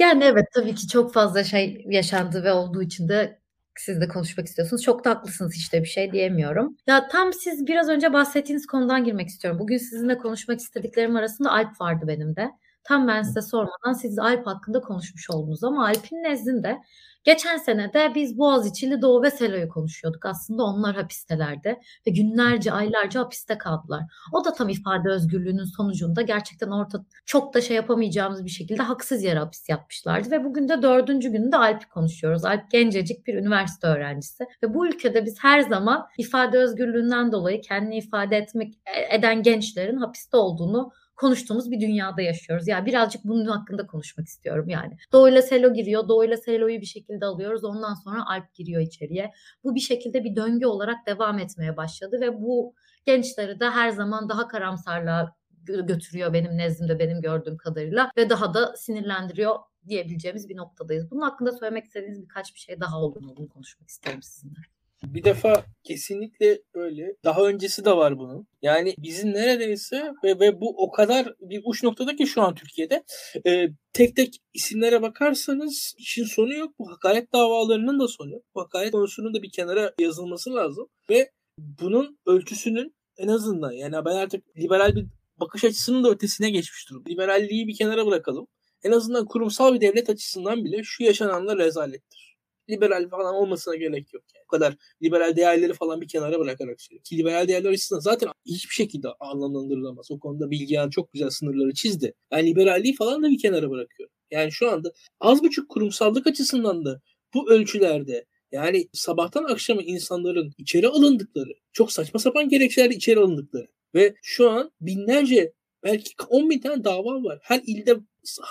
[0.00, 3.37] Yani evet tabii ki çok fazla şey yaşandı ve olduğu için de
[3.80, 4.82] siz de konuşmak istiyorsunuz.
[4.82, 6.76] Çok da haklısınız işte bir şey diyemiyorum.
[6.86, 9.60] Ya tam siz biraz önce bahsettiğiniz konudan girmek istiyorum.
[9.60, 12.50] Bugün sizinle konuşmak istediklerim arasında Alp vardı benim de.
[12.88, 16.78] Tam ben size sormadan siz Alp hakkında konuşmuş oldunuz ama Alp'in nezdinde
[17.24, 20.26] geçen sene de biz Boğaziçi'li Doğu ve Selo'yu konuşuyorduk.
[20.26, 24.02] Aslında onlar hapistelerde ve günlerce, aylarca hapiste kaldılar.
[24.32, 29.22] O da tam ifade özgürlüğünün sonucunda gerçekten orta çok da şey yapamayacağımız bir şekilde haksız
[29.22, 30.30] yere hapis yapmışlardı.
[30.30, 32.44] Ve bugün de dördüncü günde Alp'i konuşuyoruz.
[32.44, 34.44] Alp gencecik bir üniversite öğrencisi.
[34.62, 39.96] Ve bu ülkede biz her zaman ifade özgürlüğünden dolayı kendini ifade etmek e, eden gençlerin
[39.96, 42.68] hapiste olduğunu konuştuğumuz bir dünyada yaşıyoruz.
[42.68, 44.96] Yani birazcık bunun hakkında konuşmak istiyorum yani.
[45.12, 46.08] Doğu ile Selo giriyor.
[46.08, 47.64] Doğu ile Selo'yu bir şekilde alıyoruz.
[47.64, 49.32] Ondan sonra Alp giriyor içeriye.
[49.64, 52.74] Bu bir şekilde bir döngü olarak devam etmeye başladı ve bu
[53.06, 58.76] gençleri de her zaman daha karamsarlığa götürüyor benim nezdimde benim gördüğüm kadarıyla ve daha da
[58.76, 59.56] sinirlendiriyor
[59.88, 61.10] diyebileceğimiz bir noktadayız.
[61.10, 63.00] Bunun hakkında söylemek istediğiniz birkaç bir şey daha?
[63.00, 64.77] Bunu konuşmak isterim sizinle.
[65.04, 67.16] Bir defa kesinlikle öyle.
[67.24, 68.48] Daha öncesi de var bunun.
[68.62, 73.04] Yani bizim neredeyse ve, ve bu o kadar bir uç noktada ki şu an Türkiye'de
[73.46, 76.74] e, tek tek isimlere bakarsanız işin sonu yok.
[76.78, 78.42] Bu hakaret davalarının da sonu yok.
[78.54, 80.88] Bu hakaret konusunun da bir kenara yazılması lazım.
[81.10, 85.06] Ve bunun ölçüsünün en azından yani ben artık liberal bir
[85.40, 87.04] bakış açısının da ötesine geçmiş durum.
[87.08, 88.46] Liberalliği bir kenara bırakalım.
[88.84, 92.27] En azından kurumsal bir devlet açısından bile şu yaşananlar rezalettir.
[92.70, 94.24] Liberal falan olmasına gerek yok.
[94.34, 94.44] Yani.
[94.46, 97.02] O kadar liberal değerleri falan bir kenara bırakarak söylüyorum.
[97.04, 100.10] Ki liberal değerler açısından zaten hiçbir şekilde anlamlandırılamaz.
[100.10, 102.14] O konuda Bilgehan çok güzel sınırları çizdi.
[102.32, 104.08] Yani liberalliği falan da bir kenara bırakıyor.
[104.30, 107.00] Yani şu anda az buçuk kurumsallık açısından da
[107.34, 114.14] bu ölçülerde yani sabahtan akşama insanların içeri alındıkları, çok saçma sapan gerekçelerle içeri alındıkları ve
[114.22, 115.52] şu an binlerce
[115.84, 117.38] belki 10 bin tane dava var.
[117.42, 117.96] Her ilde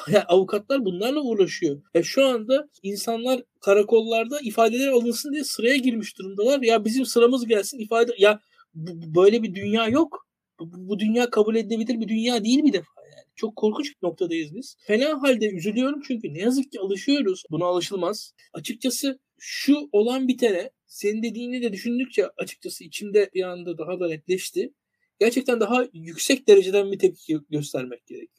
[0.28, 1.82] avukatlar bunlarla uğraşıyor.
[1.96, 6.62] Ve şu anda insanlar karakollarda ifadeler alınsın diye sıraya girmiş durumdalar.
[6.62, 8.40] Ya bizim sıramız gelsin ifade ya
[8.74, 10.28] bu, böyle bir dünya yok.
[10.60, 13.02] Bu, bu dünya kabul edilebilir bir dünya değil bir defa.
[13.12, 13.28] Yani.
[13.36, 14.78] Çok korkunç bir noktadayız biz.
[14.80, 17.44] Fena halde üzülüyorum çünkü ne yazık ki alışıyoruz.
[17.52, 18.34] Buna alışılmaz.
[18.54, 24.74] Açıkçası şu olan bitene senin dediğini de düşündükçe açıkçası içimde bir anda daha da netleşti.
[25.20, 28.37] Gerçekten daha yüksek dereceden bir tepki göstermek gerekiyor.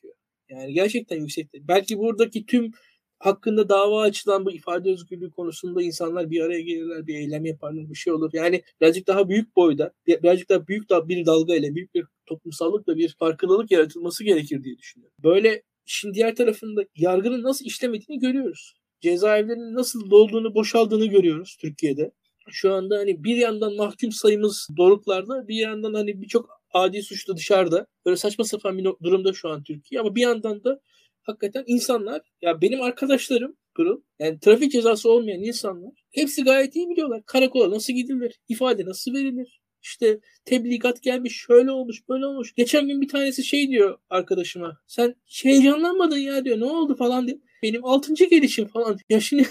[0.49, 1.49] Yani gerçekten yüksek.
[1.55, 2.73] Belki buradaki tüm
[3.19, 7.95] hakkında dava açılan bu ifade özgürlüğü konusunda insanlar bir araya gelirler, bir eylem yaparlar, bir
[7.95, 8.31] şey olur.
[8.33, 13.17] Yani birazcık daha büyük boyda, birazcık daha büyük bir dalga ile, büyük bir toplumsallıkla bir
[13.19, 15.17] farkındalık yaratılması gerekir diye düşünüyorum.
[15.25, 18.75] Böyle şimdi diğer tarafında yargının nasıl işlemediğini görüyoruz.
[19.01, 22.11] Cezaevlerinin nasıl dolduğunu, boşaldığını görüyoruz Türkiye'de.
[22.51, 27.87] Şu anda hani bir yandan mahkum sayımız doruklarda, bir yandan hani birçok adi suçlu dışarıda.
[28.07, 30.81] Böyle saçma sapan bir durumda şu an Türkiye ama bir yandan da
[31.23, 37.23] hakikaten insanlar ya benim arkadaşlarım Pırıl yani trafik cezası olmayan insanlar hepsi gayet iyi biliyorlar.
[37.27, 38.41] Karakola nasıl gidilir?
[38.49, 39.61] ifade nasıl verilir?
[39.83, 42.55] İşte tebligat gelmiş şöyle olmuş böyle olmuş.
[42.55, 44.79] Geçen gün bir tanesi şey diyor arkadaşıma.
[44.87, 47.39] Sen heyecanlanmadın ya diyor ne oldu falan diyor.
[47.63, 48.99] Benim altıncı gelişim falan.
[49.09, 49.49] Ya şimdi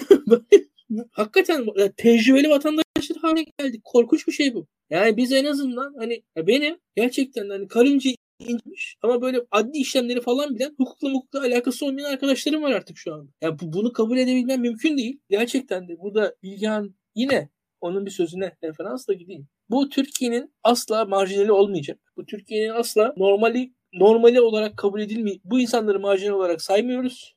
[1.11, 2.49] hakikaten tecrübeli
[2.97, 3.81] vatandaşlar haline geldik.
[3.83, 4.67] Korkunç bir şey bu.
[4.89, 10.55] Yani biz en azından hani benim gerçekten hani karınca inmiş ama böyle adli işlemleri falan
[10.55, 13.31] bilen hukukla hukukla alakası olmayan arkadaşlarım var artık şu anda.
[13.41, 15.19] Yani bu, bunu kabul edebilmem mümkün değil.
[15.29, 17.49] Gerçekten de burada Bilgehan yine
[17.81, 19.47] onun bir sözüne referansla gideyim.
[19.69, 21.99] Bu Türkiye'nin asla marjinali olmayacak.
[22.17, 25.37] Bu Türkiye'nin asla normali normali olarak kabul edilmiyor.
[25.43, 27.36] Bu insanları marjinal olarak saymıyoruz.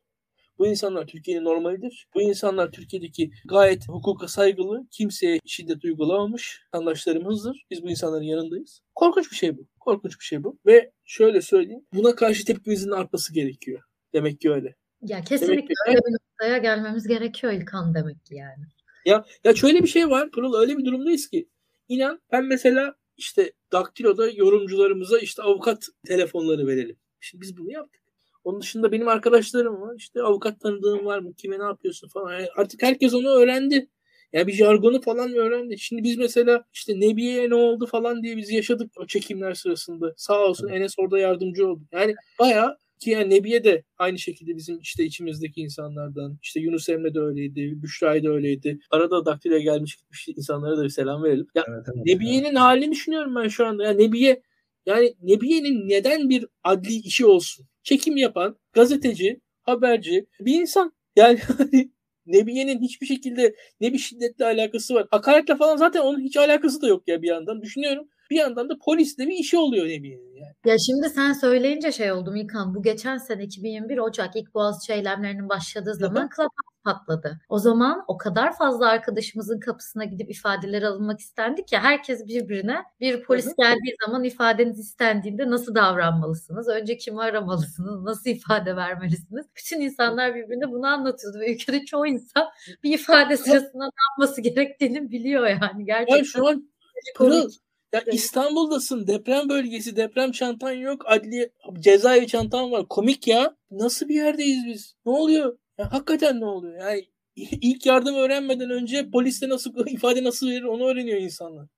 [0.61, 2.09] Bu insanlar Türkiye'nin normalidir.
[2.15, 7.67] Bu insanlar Türkiye'deki gayet hukuka saygılı, kimseye şiddet uygulamamış anlaşlarımızdır.
[7.71, 8.83] Biz bu insanların yanındayız.
[8.95, 9.67] Korkunç bir şey bu.
[9.79, 10.59] Korkunç bir şey bu.
[10.67, 11.85] Ve şöyle söyleyeyim.
[11.95, 13.83] Buna karşı tepkimizin artması gerekiyor.
[14.13, 14.75] Demek ki öyle.
[15.03, 18.65] Ya kesinlikle ki, öyle bir noktaya gelmemiz gerekiyor İlkan demek ki yani.
[19.07, 21.49] Ya, ya şöyle bir şey var Pırıl öyle bir durumdayız ki.
[21.89, 26.97] İnan ben mesela işte Daktilo'da yorumcularımıza işte avukat telefonları verelim.
[27.21, 28.03] Şimdi biz bunu yaptık.
[28.51, 29.95] Onun dışında benim arkadaşlarım var.
[29.97, 31.35] İşte avukat tanıdığım var mı?
[31.35, 32.33] Kime ne yapıyorsun falan.
[32.33, 33.89] Yani artık herkes onu öğrendi.
[34.33, 35.79] Yani bir jargonu falan öğrendi.
[35.79, 40.15] Şimdi biz mesela işte Nebiye'ye ne oldu falan diye biz yaşadık o çekimler sırasında.
[40.17, 41.83] Sağ olsun Enes orada yardımcı oldu.
[41.93, 46.39] Yani bayağı ki yani Nebiye de aynı şekilde bizim işte içimizdeki insanlardan.
[46.43, 47.83] İşte Yunus Emre de öyleydi.
[47.83, 48.79] Büşra da öyleydi.
[48.91, 51.47] Arada daktile gelmiş gitmiş insanlara da bir selam verelim.
[51.55, 52.59] Ya, evet, evet, Nebiye'nin evet.
[52.59, 53.85] halini düşünüyorum ben şu anda.
[53.85, 54.43] Yani Nebiye
[54.87, 57.67] yani Nebiye'nin neden bir adli işi olsun?
[57.83, 60.93] çekim yapan gazeteci, haberci bir insan.
[61.17, 61.91] Yani hani
[62.27, 65.07] Nebiye'nin hiçbir şekilde ne bir şiddetle alakası var.
[65.11, 67.63] Hakaretle falan zaten onun hiç alakası da yok ya bir yandan.
[67.63, 68.09] Düşünüyorum.
[68.31, 70.55] Bir yandan da polisle bir işi oluyor Nebiye'nin yani.
[70.67, 72.75] Ya şimdi sen söyleyince şey oldum İlkan.
[72.75, 77.41] Bu geçen sene 2021 Ocak ilk Boğaziçi eylemlerinin başladığı zaman Clubhouse patladı.
[77.49, 83.23] O zaman o kadar fazla arkadaşımızın kapısına gidip ifadeler alınmak istendi ki herkes birbirine bir
[83.23, 86.69] polis geldiği zaman ifadeniz istendiğinde nasıl davranmalısınız?
[86.69, 88.03] Önce kimi aramalısınız?
[88.03, 89.47] Nasıl ifade vermelisiniz?
[89.57, 92.49] Bütün insanlar birbirine bunu anlatıyordu ve ülkede çoğu insan
[92.83, 95.85] bir ifade sırasında ne yapması gerektiğini biliyor yani.
[95.85, 96.17] Gerçekten.
[96.17, 96.71] Ya şu an
[97.17, 97.51] Pırıl,
[97.93, 104.15] ya İstanbul'dasın deprem bölgesi deprem çantan yok adli cezaevi çantan var komik ya nasıl bir
[104.15, 106.79] yerdeyiz biz ne oluyor ya hakikaten ne oluyor?
[106.81, 107.05] Yani
[107.37, 111.69] ilk yardım öğrenmeden önce poliste nasıl ifade nasıl verir onu öğreniyor insanlar.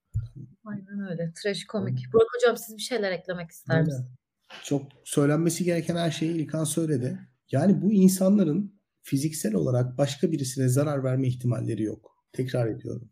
[0.64, 1.32] Aynen öyle.
[1.42, 2.12] Trash komik.
[2.12, 4.06] Burak hocam siz bir şeyler eklemek ister misiniz?
[4.64, 7.18] Çok söylenmesi gereken her şeyi İlkan söyledi.
[7.52, 12.16] Yani bu insanların fiziksel olarak başka birisine zarar verme ihtimalleri yok.
[12.32, 13.10] Tekrar ediyorum.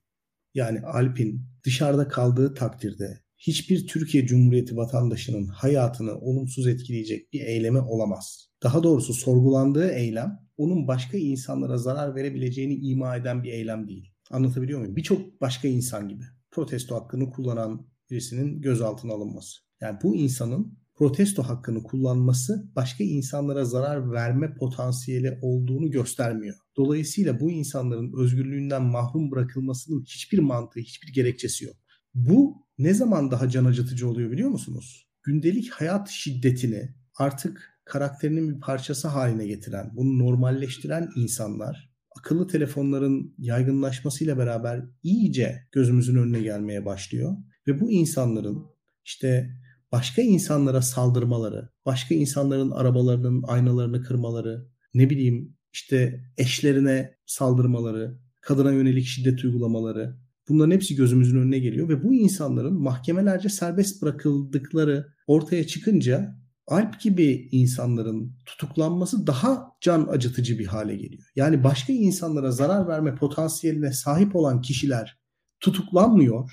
[0.55, 8.51] Yani Alp'in dışarıda kaldığı takdirde hiçbir Türkiye Cumhuriyeti vatandaşının hayatını olumsuz etkileyecek bir eyleme olamaz.
[8.63, 14.13] Daha doğrusu sorgulandığı eylem onun başka insanlara zarar verebileceğini ima eden bir eylem değil.
[14.31, 14.97] Anlatabiliyor muyum?
[14.97, 19.61] Birçok başka insan gibi protesto hakkını kullanan birisinin gözaltına alınması.
[19.81, 26.57] Yani bu insanın protesto hakkını kullanması başka insanlara zarar verme potansiyeli olduğunu göstermiyor.
[26.77, 31.77] Dolayısıyla bu insanların özgürlüğünden mahrum bırakılmasının hiçbir mantığı, hiçbir gerekçesi yok.
[32.15, 35.09] Bu ne zaman daha can acıtıcı oluyor biliyor musunuz?
[35.23, 44.39] Gündelik hayat şiddetini artık karakterinin bir parçası haline getiren, bunu normalleştiren insanlar akıllı telefonların yaygınlaşmasıyla
[44.39, 47.37] beraber iyice gözümüzün önüne gelmeye başlıyor.
[47.67, 48.65] Ve bu insanların
[49.05, 49.51] işte
[49.93, 59.05] başka insanlara saldırmaları, başka insanların arabalarının aynalarını kırmaları, ne bileyim işte eşlerine saldırmaları, kadına yönelik
[59.07, 60.17] şiddet uygulamaları
[60.49, 61.89] bunların hepsi gözümüzün önüne geliyor.
[61.89, 70.59] Ve bu insanların mahkemelerce serbest bırakıldıkları ortaya çıkınca Alp gibi insanların tutuklanması daha can acıtıcı
[70.59, 71.31] bir hale geliyor.
[71.37, 75.21] Yani başka insanlara zarar verme potansiyeline sahip olan kişiler
[75.61, 76.51] tutuklanmıyor.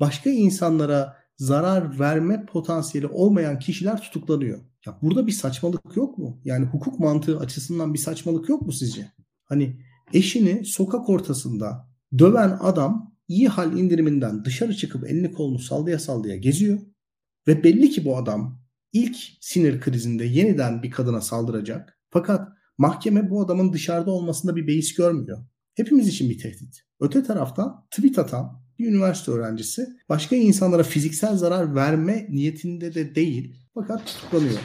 [0.00, 4.60] Başka insanlara zarar verme potansiyeli olmayan kişiler tutuklanıyor.
[4.86, 6.40] Ya burada bir saçmalık yok mu?
[6.44, 9.12] Yani hukuk mantığı açısından bir saçmalık yok mu sizce?
[9.44, 9.80] Hani
[10.12, 16.78] eşini sokak ortasında döven adam iyi hal indiriminden dışarı çıkıp elini kolunu sallaya sallaya geziyor.
[17.46, 18.65] Ve belli ki bu adam
[18.96, 21.98] ilk sinir krizinde yeniden bir kadına saldıracak.
[22.10, 25.38] Fakat mahkeme bu adamın dışarıda olmasında bir beis görmüyor.
[25.74, 26.82] Hepimiz için bir tehdit.
[27.00, 33.56] Öte taraftan tweet atan bir üniversite öğrencisi başka insanlara fiziksel zarar verme niyetinde de değil
[33.74, 34.58] fakat tutuklanıyor.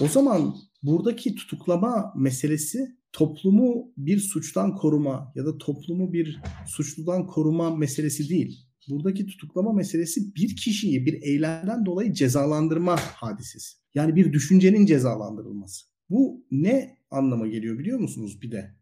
[0.00, 7.76] O zaman buradaki tutuklama meselesi toplumu bir suçtan koruma ya da toplumu bir suçludan koruma
[7.76, 8.67] meselesi değil.
[8.88, 13.76] Buradaki tutuklama meselesi bir kişiyi bir eylemden dolayı cezalandırma hadisesi.
[13.94, 15.86] Yani bir düşüncenin cezalandırılması.
[16.10, 18.78] Bu ne anlama geliyor biliyor musunuz bir de?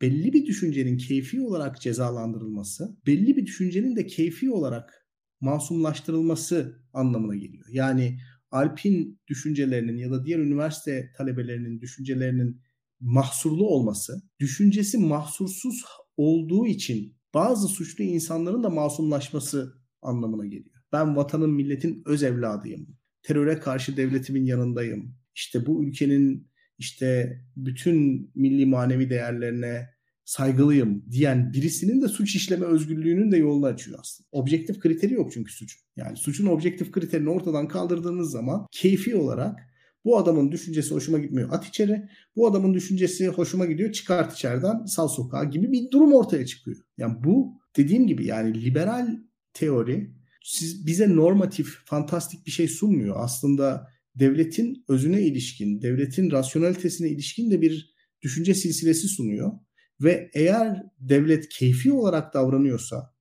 [0.00, 5.06] Belli bir düşüncenin keyfi olarak cezalandırılması, belli bir düşüncenin de keyfi olarak
[5.40, 7.66] masumlaştırılması anlamına geliyor.
[7.70, 8.18] Yani
[8.50, 12.60] Alp'in düşüncelerinin ya da diğer üniversite talebelerinin düşüncelerinin
[13.00, 15.84] mahsurlu olması, düşüncesi mahsursuz
[16.16, 20.76] olduğu için bazı suçlu insanların da masumlaşması anlamına geliyor.
[20.92, 22.96] Ben vatanın milletin öz evladıyım.
[23.22, 25.14] Teröre karşı devletimin yanındayım.
[25.34, 29.88] İşte bu ülkenin işte bütün milli manevi değerlerine
[30.24, 34.28] saygılıyım diyen birisinin de suç işleme özgürlüğünün de yolunu açıyor aslında.
[34.32, 35.80] Objektif kriteri yok çünkü suçun.
[35.96, 39.69] Yani suçun objektif kriterini ortadan kaldırdığınız zaman keyfi olarak
[40.04, 42.08] bu adamın düşüncesi hoşuma gitmiyor at içeri.
[42.36, 46.76] Bu adamın düşüncesi hoşuma gidiyor çıkart içeriden sal sokağa gibi bir durum ortaya çıkıyor.
[46.98, 49.18] Yani bu dediğim gibi yani liberal
[49.54, 53.16] teori siz bize normatif, fantastik bir şey sunmuyor.
[53.18, 59.52] Aslında devletin özüne ilişkin, devletin rasyonalitesine ilişkin de bir düşünce silsilesi sunuyor.
[60.00, 63.14] Ve eğer devlet keyfi olarak davranıyorsa,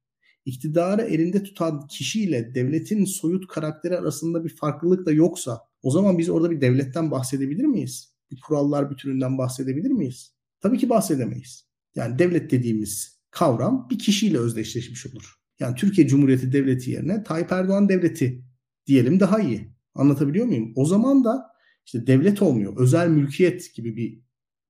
[0.45, 6.29] iktidarı elinde tutan kişiyle devletin soyut karakteri arasında bir farklılık da yoksa o zaman biz
[6.29, 8.13] orada bir devletten bahsedebilir miyiz?
[8.31, 10.33] Bir kurallar bütününden bahsedebilir miyiz?
[10.61, 11.69] Tabii ki bahsedemeyiz.
[11.95, 15.35] Yani devlet dediğimiz kavram bir kişiyle özdeşleşmiş olur.
[15.59, 18.43] Yani Türkiye Cumhuriyeti Devleti yerine Tayyip Erdoğan Devleti
[18.87, 19.73] diyelim daha iyi.
[19.95, 20.73] Anlatabiliyor muyum?
[20.75, 21.45] O zaman da
[21.85, 22.77] işte devlet olmuyor.
[22.77, 24.21] Özel mülkiyet gibi bir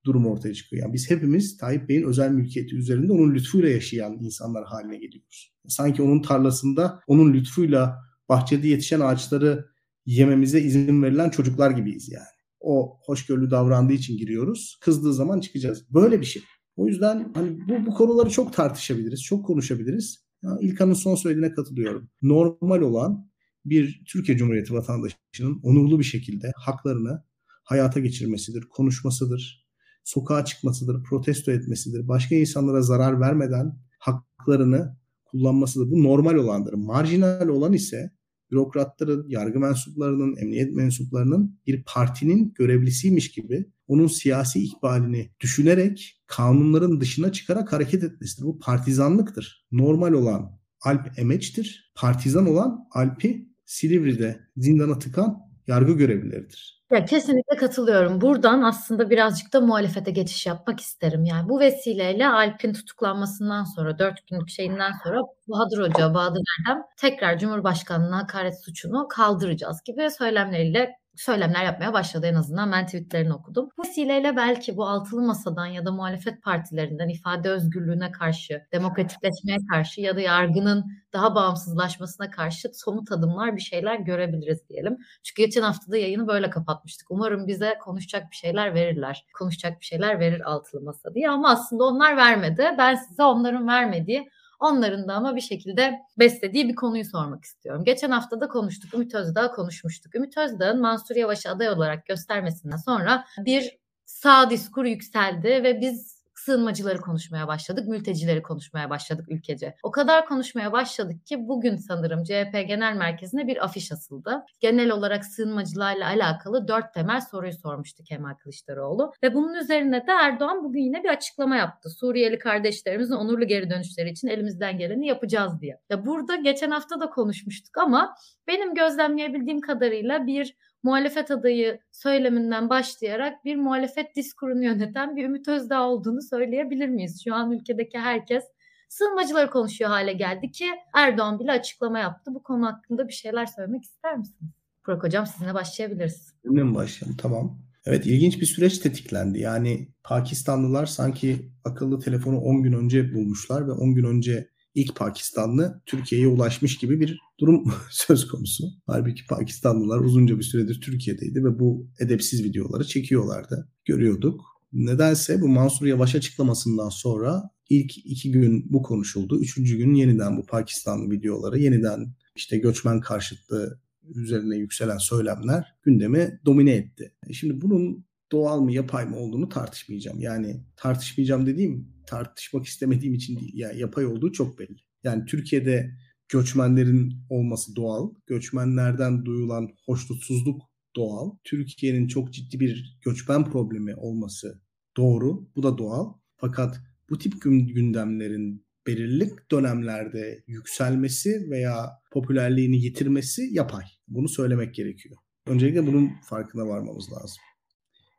[0.06, 0.84] durum ortaya çıkıyor.
[0.84, 5.54] Yani biz hepimiz Tayyip Bey'in özel mülkiyeti üzerinde onun lütfuyla yaşayan insanlar haline geliyoruz.
[5.68, 9.66] Sanki onun tarlasında onun lütfuyla bahçede yetişen ağaçları
[10.06, 12.26] yememize izin verilen çocuklar gibiyiz yani.
[12.60, 14.78] O hoşgörülü davrandığı için giriyoruz.
[14.82, 15.86] Kızdığı zaman çıkacağız.
[15.94, 16.42] Böyle bir şey.
[16.76, 20.26] O yüzden hani bu, bu konuları çok tartışabiliriz, çok konuşabiliriz.
[20.44, 22.10] Ya İlkan'ın son söylediğine katılıyorum.
[22.22, 23.30] Normal olan
[23.66, 27.24] bir Türkiye Cumhuriyeti vatandaşının onurlu bir şekilde haklarını
[27.64, 29.68] hayata geçirmesidir, konuşmasıdır,
[30.04, 35.92] sokağa çıkmasıdır, protesto etmesidir, başka insanlara zarar vermeden haklarını kullanmasıdır.
[35.92, 36.74] Bu normal olandır.
[36.74, 38.12] Marjinal olan ise
[38.52, 47.32] bürokratların, yargı mensuplarının, emniyet mensuplarının bir partinin görevlisiymiş gibi onun siyasi ikbalini düşünerek kanunların dışına
[47.32, 48.46] çıkarak hareket etmesidir.
[48.46, 49.68] Bu partizanlıktır.
[49.72, 51.92] Normal olan Alp Emeç'tir.
[51.96, 56.80] Partizan olan Alp'i Silivri'de zindana tıkan yargı görevlileridir.
[56.92, 58.22] Ya kesinlikle katılıyorum.
[58.22, 61.26] Buradan aslında birazcık da muhalefete geçiş yapmak isterim.
[61.26, 67.38] Yani bu vesileyle Alp'in tutuklanmasından sonra, dört günlük şeyinden sonra Bahadır Hoca, Bahadır Erdem tekrar
[67.38, 73.70] Cumhurbaşkanlığına hakaret suçunu kaldıracağız gibi söylemleriyle söylemler yapmaya başladı en azından ben tweetlerini okudum.
[73.78, 80.02] Bu vesileyle belki bu altılı masadan ya da muhalefet partilerinden ifade özgürlüğüne karşı, demokratikleşmeye karşı
[80.02, 84.98] ya da yargının daha bağımsızlaşmasına karşı somut adımlar bir şeyler görebiliriz diyelim.
[85.24, 87.12] Çünkü geçen hafta da yayını böyle kapatmıştık.
[87.12, 89.26] Umarım bize konuşacak bir şeyler verirler.
[89.34, 92.66] Konuşacak bir şeyler verir altılı masa diye ama aslında onlar vermedi.
[92.78, 97.84] Ben size onların vermediği Onların da ama bir şekilde beslediği bir konuyu sormak istiyorum.
[97.84, 98.94] Geçen hafta da konuştuk.
[98.94, 100.16] Ümit Özdağ konuşmuştuk.
[100.16, 106.19] Ümit Özdağ'ın Mansur Yavaş'ı aday olarak göstermesinden sonra bir sağ diskur yükseldi ve biz
[106.50, 109.76] sığınmacıları konuşmaya başladık, mültecileri konuşmaya başladık ülkece.
[109.84, 114.46] O kadar konuşmaya başladık ki bugün sanırım CHP Genel Merkezi'ne bir afiş asıldı.
[114.60, 119.12] Genel olarak sığınmacılarla alakalı dört temel soruyu sormuştu Kemal Kılıçdaroğlu.
[119.24, 121.90] Ve bunun üzerine de Erdoğan bugün yine bir açıklama yaptı.
[121.90, 125.80] Suriyeli kardeşlerimizin onurlu geri dönüşleri için elimizden geleni yapacağız diye.
[125.90, 128.16] Ya burada geçen hafta da konuşmuştuk ama
[128.48, 135.88] benim gözlemleyebildiğim kadarıyla bir muhalefet adayı söyleminden başlayarak bir muhalefet diskurunu yöneten bir Ümit Özdağ
[135.88, 137.22] olduğunu söyleyebilir miyiz?
[137.24, 138.44] Şu an ülkedeki herkes
[138.90, 142.34] sığınmacıları konuşuyor hale geldi ki Erdoğan bile açıklama yaptı.
[142.34, 144.52] Bu konu hakkında bir şeyler söylemek ister misiniz?
[144.88, 146.34] Burak Hocam sizinle başlayabiliriz.
[146.46, 147.18] Benimle başlayalım?
[147.18, 147.60] Tamam.
[147.86, 149.40] Evet ilginç bir süreç tetiklendi.
[149.40, 155.82] Yani Pakistanlılar sanki akıllı telefonu 10 gün önce bulmuşlar ve 10 gün önce ilk Pakistanlı
[155.86, 158.64] Türkiye'ye ulaşmış gibi bir durum söz konusu.
[158.86, 163.70] Halbuki Pakistanlılar uzunca bir süredir Türkiye'deydi ve bu edepsiz videoları çekiyorlardı.
[163.86, 164.42] Görüyorduk.
[164.74, 169.40] Nedense bu Mansur Yavaş açıklamasından sonra ilk iki gün bu konuşuldu.
[169.40, 173.80] Üçüncü gün yeniden bu Pakistanlı videoları, yeniden işte göçmen karşıtlığı
[174.16, 177.14] üzerine yükselen söylemler gündemi domine etti.
[177.28, 180.20] E şimdi bunun doğal mı yapay mı olduğunu tartışmayacağım.
[180.20, 183.52] Yani tartışmayacağım dediğim tartışmak istemediğim için değil.
[183.56, 184.78] Yani yapay olduğu çok belli.
[185.04, 185.92] Yani Türkiye'de
[186.30, 188.14] göçmenlerin olması doğal.
[188.28, 190.62] Göçmenlerden duyulan hoşnutsuzluk
[190.96, 191.32] doğal.
[191.44, 194.62] Türkiye'nin çok ciddi bir göçmen problemi olması
[194.98, 195.50] doğru.
[195.56, 196.14] Bu da doğal.
[196.38, 203.84] Fakat bu tip gündemlerin belirli dönemlerde yükselmesi veya popülerliğini yitirmesi yapay.
[204.08, 205.18] Bunu söylemek gerekiyor.
[205.48, 207.38] Öncelikle bunun farkına varmamız lazım.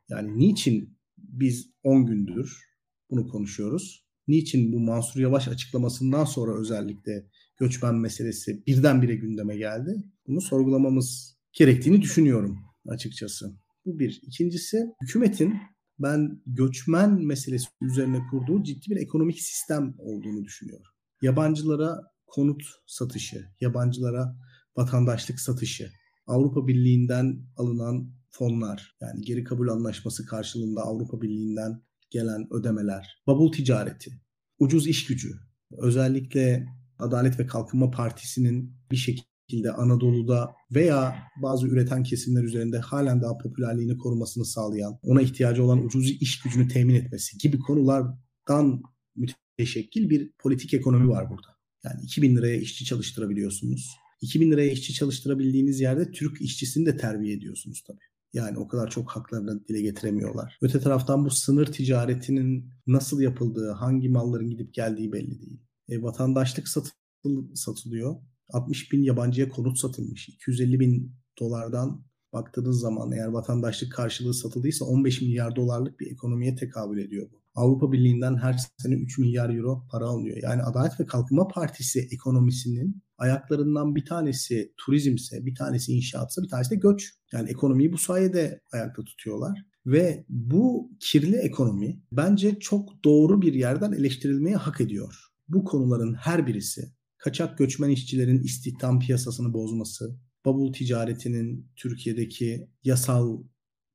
[0.09, 2.70] Yani niçin biz 10 gündür
[3.11, 4.05] bunu konuşuyoruz?
[4.27, 10.03] Niçin bu Mansur Yavaş açıklamasından sonra özellikle göçmen meselesi birdenbire gündeme geldi?
[10.27, 13.55] Bunu sorgulamamız gerektiğini düşünüyorum açıkçası.
[13.85, 14.19] Bu bir.
[14.23, 15.53] İkincisi hükümetin
[15.99, 20.85] ben göçmen meselesi üzerine kurduğu ciddi bir ekonomik sistem olduğunu düşünüyorum.
[21.21, 24.35] Yabancılara konut satışı, yabancılara
[24.77, 25.91] vatandaşlık satışı,
[26.27, 34.11] Avrupa Birliği'nden alınan fonlar yani geri kabul anlaşması karşılığında Avrupa Birliği'nden gelen ödemeler, bavul ticareti,
[34.59, 35.31] ucuz iş gücü,
[35.77, 36.67] özellikle
[36.99, 43.97] Adalet ve Kalkınma Partisi'nin bir şekilde Anadolu'da veya bazı üreten kesimler üzerinde halen daha popülerliğini
[43.97, 48.81] korumasını sağlayan, ona ihtiyacı olan ucuz iş gücünü temin etmesi gibi konulardan
[49.15, 51.47] müteşekkil bir politik ekonomi var burada.
[51.83, 53.89] Yani 2000 liraya işçi çalıştırabiliyorsunuz.
[54.21, 58.10] 2000 liraya işçi çalıştırabildiğiniz yerde Türk işçisini de terbiye ediyorsunuz tabii.
[58.33, 60.57] Yani o kadar çok haklarını dile getiremiyorlar.
[60.61, 65.61] Öte taraftan bu sınır ticaretinin nasıl yapıldığı, hangi malların gidip geldiği belli değil.
[65.89, 68.15] E, vatandaşlık satıl, satılıyor.
[68.49, 70.29] 60 bin yabancıya konut satılmış.
[70.29, 76.97] 250 bin dolardan baktığınız zaman eğer vatandaşlık karşılığı satıldıysa 15 milyar dolarlık bir ekonomiye tekabül
[76.97, 77.40] ediyor bu.
[77.55, 80.37] Avrupa Birliği'nden her sene 3 milyar euro para alınıyor.
[80.43, 86.71] Yani Adalet ve Kalkınma Partisi ekonomisinin ayaklarından bir tanesi turizmse, bir tanesi inşaatsa, bir tanesi
[86.71, 87.13] de göç.
[87.31, 89.65] Yani ekonomiyi bu sayede ayakta tutuyorlar.
[89.85, 95.27] Ve bu kirli ekonomi bence çok doğru bir yerden eleştirilmeye hak ediyor.
[95.47, 103.43] Bu konuların her birisi kaçak göçmen işçilerin istihdam piyasasını bozması, bavul ticaretinin Türkiye'deki yasal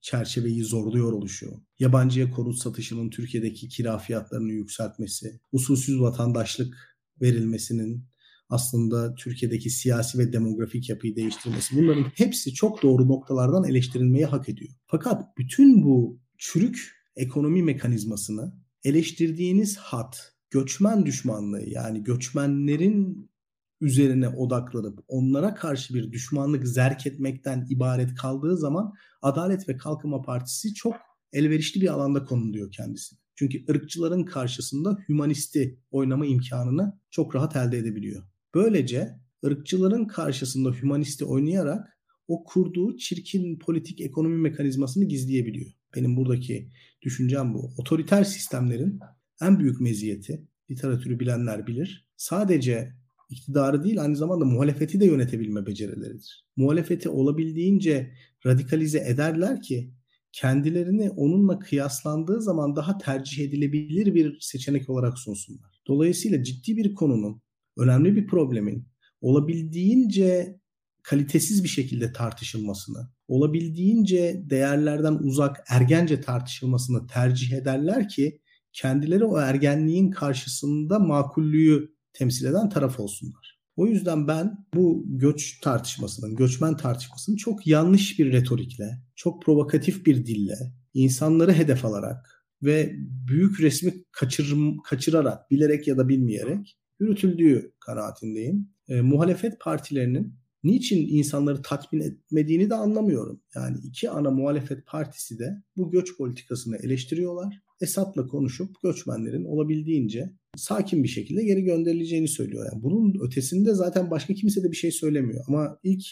[0.06, 8.08] çerçeveyi zorluyor oluşu, yabancıya konut satışının Türkiye'deki kira fiyatlarını yükseltmesi, usulsüz vatandaşlık verilmesinin
[8.48, 14.72] aslında Türkiye'deki siyasi ve demografik yapıyı değiştirmesi bunların hepsi çok doğru noktalardan eleştirilmeyi hak ediyor.
[14.86, 23.30] Fakat bütün bu çürük ekonomi mekanizmasını eleştirdiğiniz hat, göçmen düşmanlığı yani göçmenlerin
[23.80, 30.74] üzerine odaklanıp onlara karşı bir düşmanlık zerk etmekten ibaret kaldığı zaman Adalet ve Kalkınma Partisi
[30.74, 30.96] çok
[31.32, 33.16] elverişli bir alanda konuluyor kendisi.
[33.34, 38.22] Çünkü ırkçıların karşısında hümanisti oynama imkanını çok rahat elde edebiliyor.
[38.54, 41.98] Böylece ırkçıların karşısında hümanisti oynayarak
[42.28, 45.72] o kurduğu çirkin politik ekonomi mekanizmasını gizleyebiliyor.
[45.96, 46.70] Benim buradaki
[47.02, 47.72] düşüncem bu.
[47.76, 49.00] Otoriter sistemlerin
[49.42, 52.08] en büyük meziyeti, literatürü bilenler bilir.
[52.16, 52.92] Sadece
[53.28, 56.46] iktidarı değil aynı zamanda muhalefeti de yönetebilme becerileridir.
[56.56, 58.12] Muhalefeti olabildiğince
[58.46, 59.90] radikalize ederler ki
[60.32, 65.82] kendilerini onunla kıyaslandığı zaman daha tercih edilebilir bir seçenek olarak sunsunlar.
[65.88, 67.42] Dolayısıyla ciddi bir konunun
[67.78, 68.88] önemli bir problemin
[69.20, 70.60] olabildiğince
[71.02, 78.40] kalitesiz bir şekilde tartışılmasını, olabildiğince değerlerden uzak ergence tartışılmasını tercih ederler ki
[78.72, 83.58] kendileri o ergenliğin karşısında makullüğü temsil eden taraf olsunlar.
[83.76, 90.26] O yüzden ben bu göç tartışmasının, göçmen tartışmasının çok yanlış bir retorikle, çok provokatif bir
[90.26, 90.56] dille,
[90.94, 98.68] insanları hedef alarak, ve büyük resmi kaçır, kaçırarak, bilerek ya da bilmeyerek yürütüldüğü kanaatindeyim.
[98.88, 103.40] E, muhalefet partilerinin niçin insanları tatmin etmediğini de anlamıyorum.
[103.54, 107.62] Yani iki ana muhalefet partisi de bu göç politikasını eleştiriyorlar.
[107.80, 112.66] Esad'la konuşup göçmenlerin olabildiğince sakin bir şekilde geri gönderileceğini söylüyor.
[112.72, 115.44] Yani bunun ötesinde zaten başka kimse de bir şey söylemiyor.
[115.48, 116.04] Ama ilk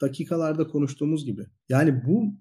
[0.00, 1.46] dakikalarda konuştuğumuz gibi.
[1.68, 2.34] Yani bu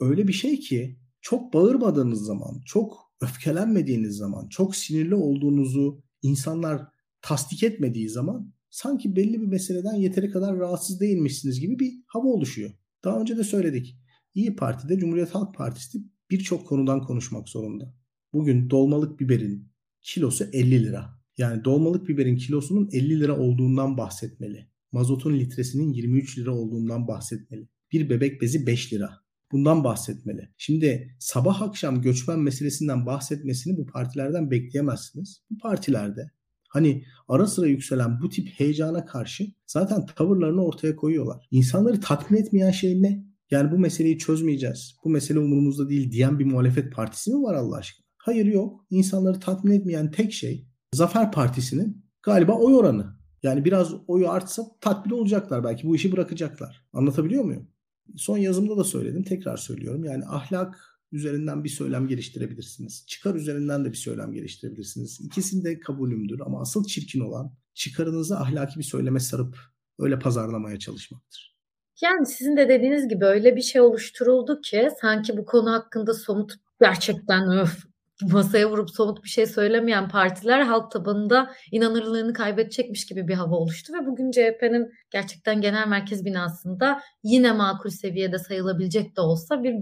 [0.00, 6.82] öyle bir şey ki çok bağırmadığınız zaman, çok öfkelenmediğiniz zaman, çok sinirli olduğunuzu insanlar
[7.22, 12.70] tasdik etmediği zaman sanki belli bir meseleden yeteri kadar rahatsız değilmişsiniz gibi bir hava oluşuyor.
[13.04, 13.98] Daha önce de söyledik.
[14.34, 15.98] İyi Parti'de Cumhuriyet Halk Partisi
[16.30, 17.94] birçok konudan konuşmak zorunda.
[18.34, 19.68] Bugün dolmalık biberin
[20.02, 21.20] kilosu 50 lira.
[21.38, 24.68] Yani dolmalık biberin kilosunun 50 lira olduğundan bahsetmeli.
[24.92, 27.68] Mazotun litresinin 23 lira olduğundan bahsetmeli.
[27.92, 29.10] Bir bebek bezi 5 lira.
[29.52, 30.48] Bundan bahsetmeli.
[30.58, 35.42] Şimdi sabah akşam göçmen meselesinden bahsetmesini bu partilerden bekleyemezsiniz.
[35.50, 36.30] Bu partilerde
[36.74, 41.48] Hani ara sıra yükselen bu tip heyecana karşı zaten tavırlarını ortaya koyuyorlar.
[41.50, 43.24] İnsanları tatmin etmeyen şey ne?
[43.50, 44.96] Yani bu meseleyi çözmeyeceğiz.
[45.04, 48.03] Bu mesele umurumuzda değil diyen bir muhalefet partisi mi var Allah aşkına?
[48.24, 48.86] Hayır yok.
[48.90, 53.16] İnsanları tatmin etmeyen tek şey Zafer Partisi'nin galiba oy oranı.
[53.42, 56.86] Yani biraz oyu artsa tatmin olacaklar belki bu işi bırakacaklar.
[56.92, 57.68] Anlatabiliyor muyum?
[58.16, 60.04] Son yazımda da söyledim tekrar söylüyorum.
[60.04, 63.04] Yani ahlak üzerinden bir söylem geliştirebilirsiniz.
[63.06, 65.20] Çıkar üzerinden de bir söylem geliştirebilirsiniz.
[65.20, 69.56] İkisini de kabulümdür ama asıl çirkin olan çıkarınızı ahlaki bir söyleme sarıp
[69.98, 71.56] öyle pazarlamaya çalışmaktır.
[72.02, 76.52] Yani sizin de dediğiniz gibi öyle bir şey oluşturuldu ki sanki bu konu hakkında somut
[76.80, 83.34] gerçekten öf masaya vurup somut bir şey söylemeyen partiler halk tabanında inanırlığını kaybedecekmiş gibi bir
[83.34, 89.62] hava oluştu ve bugün CHP'nin gerçekten genel merkez binasında yine makul seviyede sayılabilecek de olsa
[89.62, 89.74] bir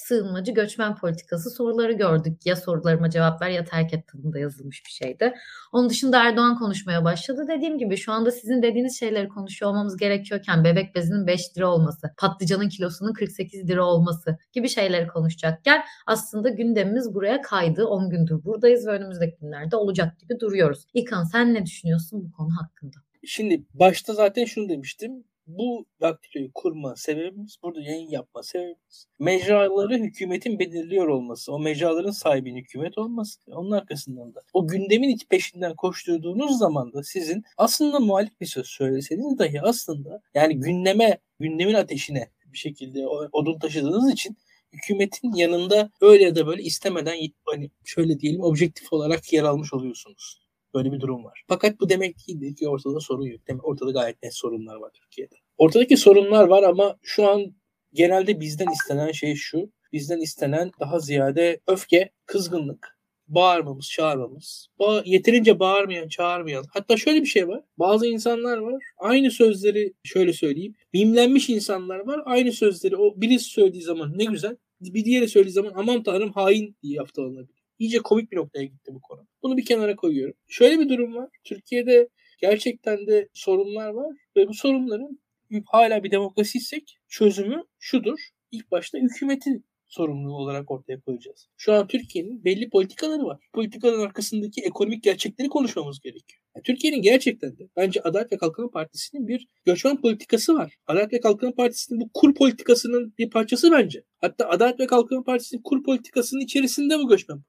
[0.00, 2.46] sığınmacı göçmen politikası soruları gördük.
[2.46, 5.34] Ya sorularıma cevap ver ya terk et tadında yazılmış bir şeydi.
[5.72, 7.46] Onun dışında Erdoğan konuşmaya başladı.
[7.48, 12.10] Dediğim gibi şu anda sizin dediğiniz şeyleri konuşuyor olmamız gerekiyorken bebek bezinin 5 lira olması,
[12.18, 17.86] patlıcanın kilosunun 48 lira olması gibi şeyleri konuşacakken aslında gündemimiz buraya kaydı.
[17.86, 20.86] 10 gündür buradayız ve önümüzdeki günlerde olacak gibi duruyoruz.
[20.94, 22.96] İlkan sen ne düşünüyorsun bu konu hakkında?
[23.26, 25.24] Şimdi başta zaten şunu demiştim
[25.58, 32.56] bu daktiloyu kurma sebebimiz, burada yayın yapma sebebimiz mecraları hükümetin belirliyor olması, o mecraların sahibinin
[32.56, 38.46] hükümet olması, onun arkasından da o gündemin peşinden koşturduğunuz zaman da sizin aslında muhalif bir
[38.46, 44.36] söz söyleseniz dahi aslında yani gündeme, gündemin ateşine bir şekilde odun taşıdığınız için
[44.72, 50.49] hükümetin yanında öyle ya da böyle istemeden hani şöyle diyelim objektif olarak yer almış oluyorsunuz.
[50.74, 51.42] Böyle bir durum var.
[51.48, 53.40] Fakat bu demek değildir ki ortada sorun yok.
[53.48, 55.34] Demek ortada gayet net sorunlar var Türkiye'de.
[55.58, 57.54] Ortadaki sorunlar var ama şu an
[57.92, 59.72] genelde bizden istenen şey şu.
[59.92, 62.98] Bizden istenen daha ziyade öfke, kızgınlık,
[63.28, 64.68] bağırmamız, çağırmamız.
[64.78, 66.64] Ba yeterince bağırmayan, çağırmayan.
[66.72, 67.64] Hatta şöyle bir şey var.
[67.78, 68.82] Bazı insanlar var.
[68.98, 70.74] Aynı sözleri şöyle söyleyeyim.
[70.92, 72.22] Mimlenmiş insanlar var.
[72.24, 74.56] Aynı sözleri o birisi söylediği zaman ne güzel.
[74.80, 79.00] Bir diğeri söylediği zaman aman tanrım hain diye yaptılanabilir iyice komik bir noktaya gitti bu
[79.00, 79.26] konu.
[79.42, 80.34] Bunu bir kenara koyuyorum.
[80.48, 81.28] Şöyle bir durum var.
[81.44, 82.08] Türkiye'de
[82.40, 85.20] gerçekten de sorunlar var ve bu sorunların
[85.66, 88.18] hala bir demokrasiysek çözümü şudur.
[88.52, 91.48] İlk başta hükümetin sorumluluğu olarak ortaya koyacağız.
[91.56, 93.38] Şu an Türkiye'nin belli politikaları var.
[93.52, 96.40] Politikaların arkasındaki ekonomik gerçekleri konuşmamız gerekiyor.
[96.56, 100.74] Yani Türkiye'nin gerçekten de bence Adalet ve Kalkınma Partisi'nin bir göçmen politikası var.
[100.86, 104.02] Adalet ve Kalkınma Partisi'nin bu kur politikasının bir parçası bence.
[104.18, 107.42] Hatta Adalet ve Kalkınma Partisi'nin kur politikasının içerisinde bu göçmen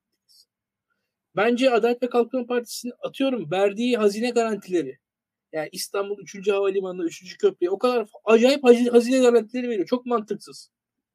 [1.35, 4.97] Bence Adalet ve Kalkınma Partisi'nin atıyorum verdiği hazine garantileri
[5.53, 6.49] yani İstanbul 3.
[6.49, 7.37] Havalimanı, 3.
[7.37, 9.87] Köprü'ye o kadar acayip hazine garantileri veriyor.
[9.87, 10.69] Çok mantıksız.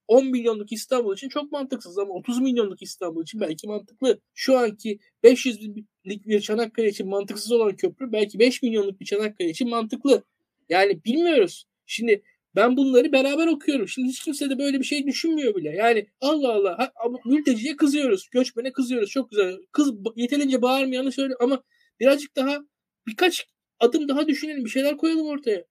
[0.09, 4.21] 10 milyonluk İstanbul için çok mantıksız ama 30 milyonluk İstanbul için belki mantıklı.
[4.35, 9.51] Şu anki 500 binlik bir Çanakkale için mantıksız olan köprü belki 5 milyonluk bir Çanakkale
[9.51, 10.25] için mantıklı.
[10.69, 11.67] Yani bilmiyoruz.
[11.87, 12.23] Şimdi
[12.57, 13.89] ben bunları beraber okuyorum.
[13.89, 15.71] Şimdi hiç kimse de böyle bir şey düşünmüyor bile.
[15.71, 16.93] Yani Allah Allah ha,
[17.25, 18.29] mülteciye kızıyoruz.
[18.33, 19.11] Göçmene kızıyoruz.
[19.11, 19.57] Çok güzel.
[19.73, 21.63] Kız yeterince bağırmayanı söyle ama
[22.01, 22.59] birazcık daha
[23.07, 23.47] birkaç
[23.81, 24.65] adım daha düşünelim.
[24.65, 25.65] Bir şeyler koyalım ortaya.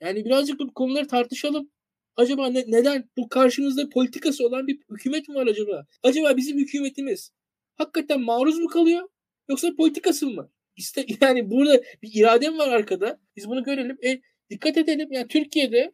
[0.00, 1.70] Yani birazcık bu konuları tartışalım.
[2.16, 5.86] Acaba ne, neden bu karşımızda politikası olan bir hükümet mi var acaba?
[6.02, 7.30] Acaba bizim hükümetimiz
[7.74, 9.08] hakikaten maruz mu kalıyor?
[9.48, 10.50] Yoksa politikası mı?
[10.76, 13.20] İşte yani burada bir irade mi var arkada?
[13.36, 13.98] Biz bunu görelim.
[14.04, 14.20] E,
[14.50, 15.08] dikkat edelim.
[15.12, 15.92] Yani Türkiye'de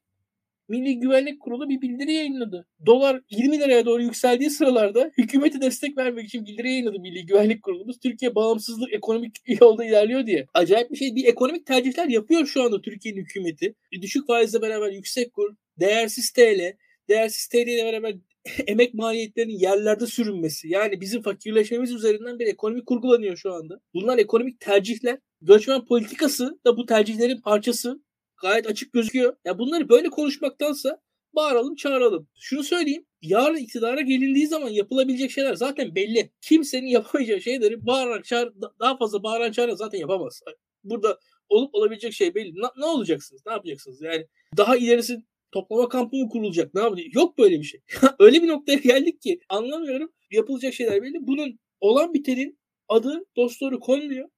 [0.69, 2.67] Milli Güvenlik Kurulu bir bildiri yayınladı.
[2.87, 7.99] Dolar 20 liraya doğru yükseldiği sıralarda hükümete destek vermek için bildiri yayınladı Milli Güvenlik Kurulumuz.
[7.99, 10.47] Türkiye bağımsızlık ekonomik yolda ilerliyor diye.
[10.55, 11.15] Acayip bir şey.
[11.15, 13.75] Bir ekonomik tercihler yapıyor şu anda Türkiye'nin hükümeti.
[13.93, 16.77] Bir düşük faizle beraber yüksek kur, değersiz TL,
[17.09, 18.15] değersiz TL ile beraber
[18.67, 20.69] emek maliyetlerinin yerlerde sürünmesi.
[20.69, 23.81] Yani bizim fakirleşmemiz üzerinden bir ekonomi kurgulanıyor şu anda.
[23.95, 25.19] Bunlar ekonomik tercihler.
[25.43, 28.04] Göçmen politikası da bu tercihlerin parçası.
[28.45, 29.37] Gayet açık gözüküyor.
[29.45, 31.01] Ya bunları böyle konuşmaktansa
[31.33, 32.29] bağıralım çağıralım.
[32.39, 33.07] Şunu söyleyeyim.
[33.23, 36.31] Yarın iktidara gelindiği zaman yapılabilecek şeyler zaten belli.
[36.41, 40.41] Kimsenin yapamayacağı şeyleri bağırarak çağır, daha fazla bağıran çağıran zaten yapamaz.
[40.85, 41.19] Burada
[41.49, 42.53] olup olabilecek şey belli.
[42.55, 43.43] Ne, ne olacaksınız?
[43.47, 44.03] Ne yapacaksınız?
[44.03, 44.27] Yani
[44.57, 45.19] daha ilerisi
[45.53, 46.75] toplama kampı mı kurulacak?
[46.75, 47.15] Ne yapacak?
[47.15, 47.81] Yok böyle bir şey.
[48.19, 50.13] Öyle bir noktaya geldik ki anlamıyorum.
[50.31, 51.27] Yapılacak şeyler belli.
[51.27, 54.29] Bunun olan bitenin adı dostları konmuyor.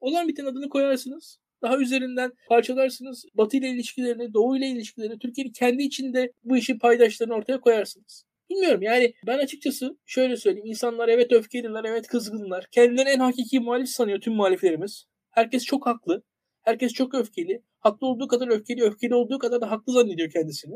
[0.00, 1.38] Olan biten adını koyarsınız.
[1.62, 3.24] Daha üzerinden parçalarsınız.
[3.34, 8.24] Batı ile ilişkilerini, Doğu ile ilişkilerini, Türkiye'nin kendi içinde bu işin paydaşlarını ortaya koyarsınız.
[8.50, 10.66] Bilmiyorum yani ben açıkçası şöyle söyleyeyim.
[10.66, 12.66] İnsanlar evet öfkeliler, evet kızgınlar.
[12.70, 15.04] Kendilerini en hakiki muhalif sanıyor tüm muhaliflerimiz.
[15.30, 16.22] Herkes çok haklı.
[16.62, 17.62] Herkes çok öfkeli.
[17.80, 20.74] Haklı olduğu kadar öfkeli, öfkeli olduğu kadar da haklı zannediyor kendisini.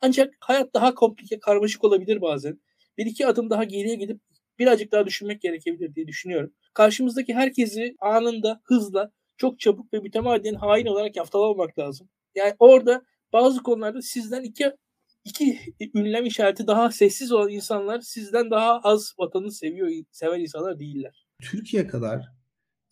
[0.00, 2.60] Ancak hayat daha komplike, karmaşık olabilir bazen.
[2.98, 4.20] Bir iki adım daha geriye gidip
[4.58, 6.54] birazcık daha düşünmek gerekebilir diye düşünüyorum.
[6.74, 12.08] Karşımızdaki herkesi anında, hızla, çok çabuk ve mütemadiyen hain olarak yaftalamamak lazım.
[12.34, 14.72] Yani orada bazı konularda sizden iki
[15.24, 15.58] iki
[15.94, 21.26] ünlem işareti daha sessiz olan insanlar sizden daha az vatanı seviyor, seven insanlar değiller.
[21.42, 22.24] Türkiye kadar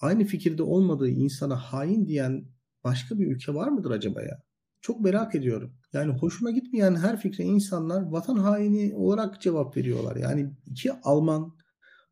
[0.01, 2.45] aynı fikirde olmadığı insana hain diyen
[2.85, 4.43] başka bir ülke var mıdır acaba ya?
[4.81, 5.75] Çok merak ediyorum.
[5.93, 10.17] Yani hoşuma gitmeyen her fikre insanlar vatan haini olarak cevap veriyorlar.
[10.17, 11.57] Yani iki Alman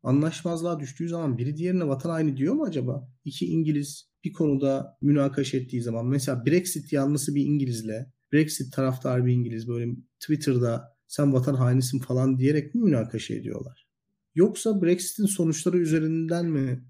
[0.03, 3.09] anlaşmazlığa düştüğü zaman biri diğerine vatan haini diyor mu acaba?
[3.25, 9.33] İki İngiliz bir konuda münakaş ettiği zaman mesela Brexit yanlısı bir İngilizle Brexit taraftarı bir
[9.33, 13.87] İngiliz böyle Twitter'da sen vatan hainisin falan diyerek mi münakaşa ediyorlar?
[14.35, 16.85] Yoksa Brexit'in sonuçları üzerinden mi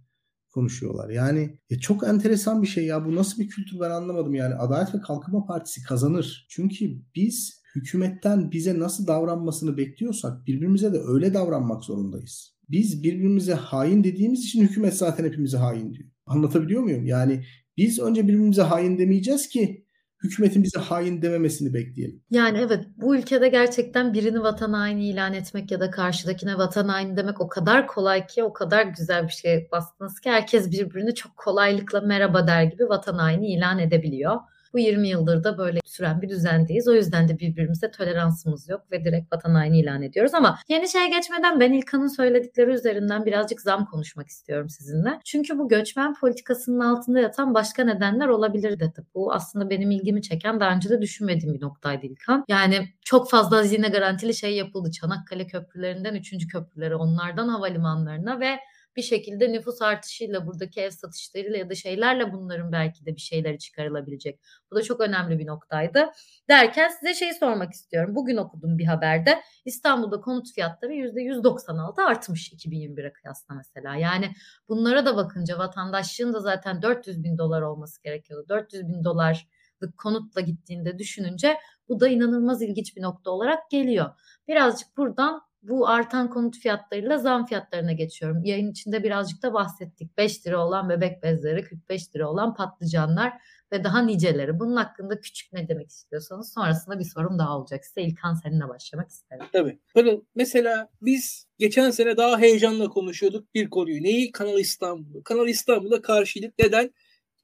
[0.49, 1.09] konuşuyorlar.
[1.09, 3.05] Yani ya çok enteresan bir şey ya.
[3.05, 4.55] Bu nasıl bir kültür ben anlamadım yani.
[4.55, 6.47] Adalet ve Kalkınma Partisi kazanır.
[6.49, 12.57] Çünkü biz hükümetten bize nasıl davranmasını bekliyorsak birbirimize de öyle davranmak zorundayız.
[12.69, 16.09] Biz birbirimize hain dediğimiz için hükümet zaten hepimize hain diyor.
[16.28, 17.05] Anlatabiliyor muyum?
[17.05, 17.43] Yani
[17.78, 19.88] biz önce birbirimize hain demeyeceğiz ki
[20.23, 22.23] hükümetin bize hain dememesini bekleyelim.
[22.30, 27.17] Yani evet bu ülkede gerçekten birini vatan haini ilan etmek ya da karşıdakine vatan haini
[27.17, 31.38] demek o kadar kolay ki o kadar güzel bir şey bastınız ki herkes birbirini çok
[31.38, 34.38] kolaylıkla merhaba der gibi vatan haini ilan edebiliyor.
[34.78, 36.88] Bu 20 yıldır da böyle süren bir düzendeyiz.
[36.88, 40.34] O yüzden de birbirimize toleransımız yok ve direkt vatan haini ilan ediyoruz.
[40.34, 45.19] Ama yeni şeye geçmeden ben İlkan'ın söyledikleri üzerinden birazcık zam konuşmak istiyorum sizinle.
[45.25, 49.05] Çünkü bu göçmen politikasının altında yatan başka nedenler olabilir dedi.
[49.15, 52.45] Bu aslında benim ilgimi çeken daha önce de düşünmediğim bir noktaydı İlkan.
[52.47, 54.91] Yani çok fazla hazine garantili şey yapıldı.
[54.91, 56.47] Çanakkale köprülerinden 3.
[56.47, 58.59] köprülere, onlardan havalimanlarına ve
[58.97, 63.59] bir şekilde nüfus artışıyla buradaki ev satışlarıyla ya da şeylerle bunların belki de bir şeyleri
[63.59, 64.39] çıkarılabilecek.
[64.71, 66.05] Bu da çok önemli bir noktaydı.
[66.49, 68.15] Derken size şey sormak istiyorum.
[68.15, 73.95] Bugün okudum bir haberde İstanbul'da konut fiyatları %196 artmış 2021'e kıyasla mesela.
[73.95, 74.31] Yani
[74.69, 78.49] bunlara da bakınca vatandaşlığın da zaten 400 bin dolar olması gerekiyordu.
[78.49, 81.57] 400 bin dolarlık konutla gittiğinde düşününce
[81.89, 84.09] bu da inanılmaz ilginç bir nokta olarak geliyor.
[84.47, 88.43] Birazcık buradan bu artan konut fiyatlarıyla zam fiyatlarına geçiyorum.
[88.43, 90.18] Yayın içinde birazcık da bahsettik.
[90.18, 93.34] 5 lira olan bebek bezleri, 45 lira olan patlıcanlar
[93.72, 94.59] ve daha niceleri.
[94.59, 98.01] Bunun hakkında küçük ne demek istiyorsanız sonrasında bir sorum daha olacak size.
[98.01, 99.45] İlkan seninle başlamak isterim.
[99.53, 99.80] Tabii.
[99.93, 104.03] Pırıl mesela biz geçen sene daha heyecanla konuşuyorduk bir konuyu.
[104.03, 104.32] Neyi?
[104.32, 105.24] Kanal İstanbul.
[105.24, 106.59] Kanal İstanbul'a karşıydık.
[106.59, 106.93] Neden?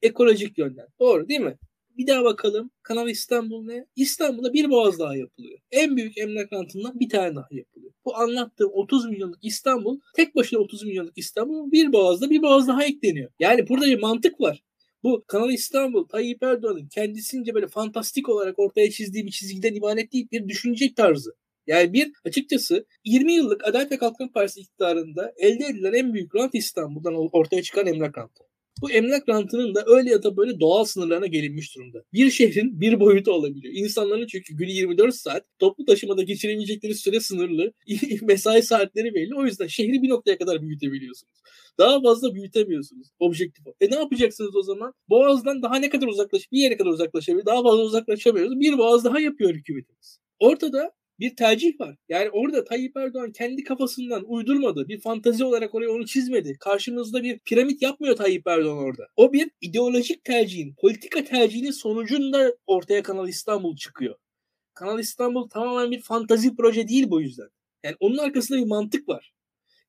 [0.02, 0.88] Ekolojik yönden.
[1.00, 1.58] Doğru değil mi?
[1.98, 2.72] Bir daha bakalım.
[2.84, 3.86] Kanal İstanbul ne?
[3.96, 5.60] İstanbul'da bir boğaz daha yapılıyor.
[5.72, 7.92] En büyük emlak rantından bir tane daha yapılıyor.
[8.06, 12.84] Bu anlattığım 30 milyonluk İstanbul tek başına 30 milyonluk İstanbul bir boğazda bir boğaz daha
[12.84, 13.32] ekleniyor.
[13.40, 14.64] Yani burada bir mantık var.
[15.04, 20.28] Bu Kanal İstanbul, Tayyip Erdoğan'ın kendisince böyle fantastik olarak ortaya çizdiği bir çizgiden ibaret değil
[20.32, 21.36] bir düşünce tarzı.
[21.68, 26.56] Yani bir açıkçası 20 yıllık Adalet ve Kalkınma Partisi iktidarında elde edilen en büyük rant
[26.56, 28.44] İstanbul'dan ortaya çıkan emlak rantı.
[28.84, 32.04] Bu emlak rantının da öyle ya da böyle doğal sınırlarına gelinmiş durumda.
[32.14, 33.74] Bir şehrin bir boyutu olabiliyor.
[33.74, 37.74] İnsanların çünkü günü 24 saat toplu taşımada geçirebilecekleri süre sınırlı.
[38.22, 39.36] mesai saatleri belli.
[39.36, 41.34] O yüzden şehri bir noktaya kadar büyütebiliyorsunuz.
[41.78, 43.66] Daha fazla büyütemiyorsunuz objektif.
[43.82, 44.94] E ne yapacaksınız o zaman?
[45.10, 47.46] Boğaz'dan daha ne kadar uzaklaş, bir yere kadar uzaklaşabilir.
[47.46, 48.60] Daha fazla uzaklaşamıyoruz.
[48.60, 50.20] Bir boğaz daha yapıyor hükümetimiz.
[50.40, 50.92] Ortada
[51.24, 51.96] bir tercih var.
[52.10, 54.88] Yani orada Tayyip Erdoğan kendi kafasından uydurmadı.
[54.88, 56.58] Bir fantazi olarak oraya onu çizmedi.
[56.60, 59.08] Karşımızda bir piramit yapmıyor Tayyip Erdoğan orada.
[59.16, 64.16] O bir ideolojik tercihin, politika tercihinin sonucunda ortaya Kanal İstanbul çıkıyor.
[64.74, 67.50] Kanal İstanbul tamamen bir fantazi proje değil bu yüzden.
[67.84, 69.34] Yani onun arkasında bir mantık var.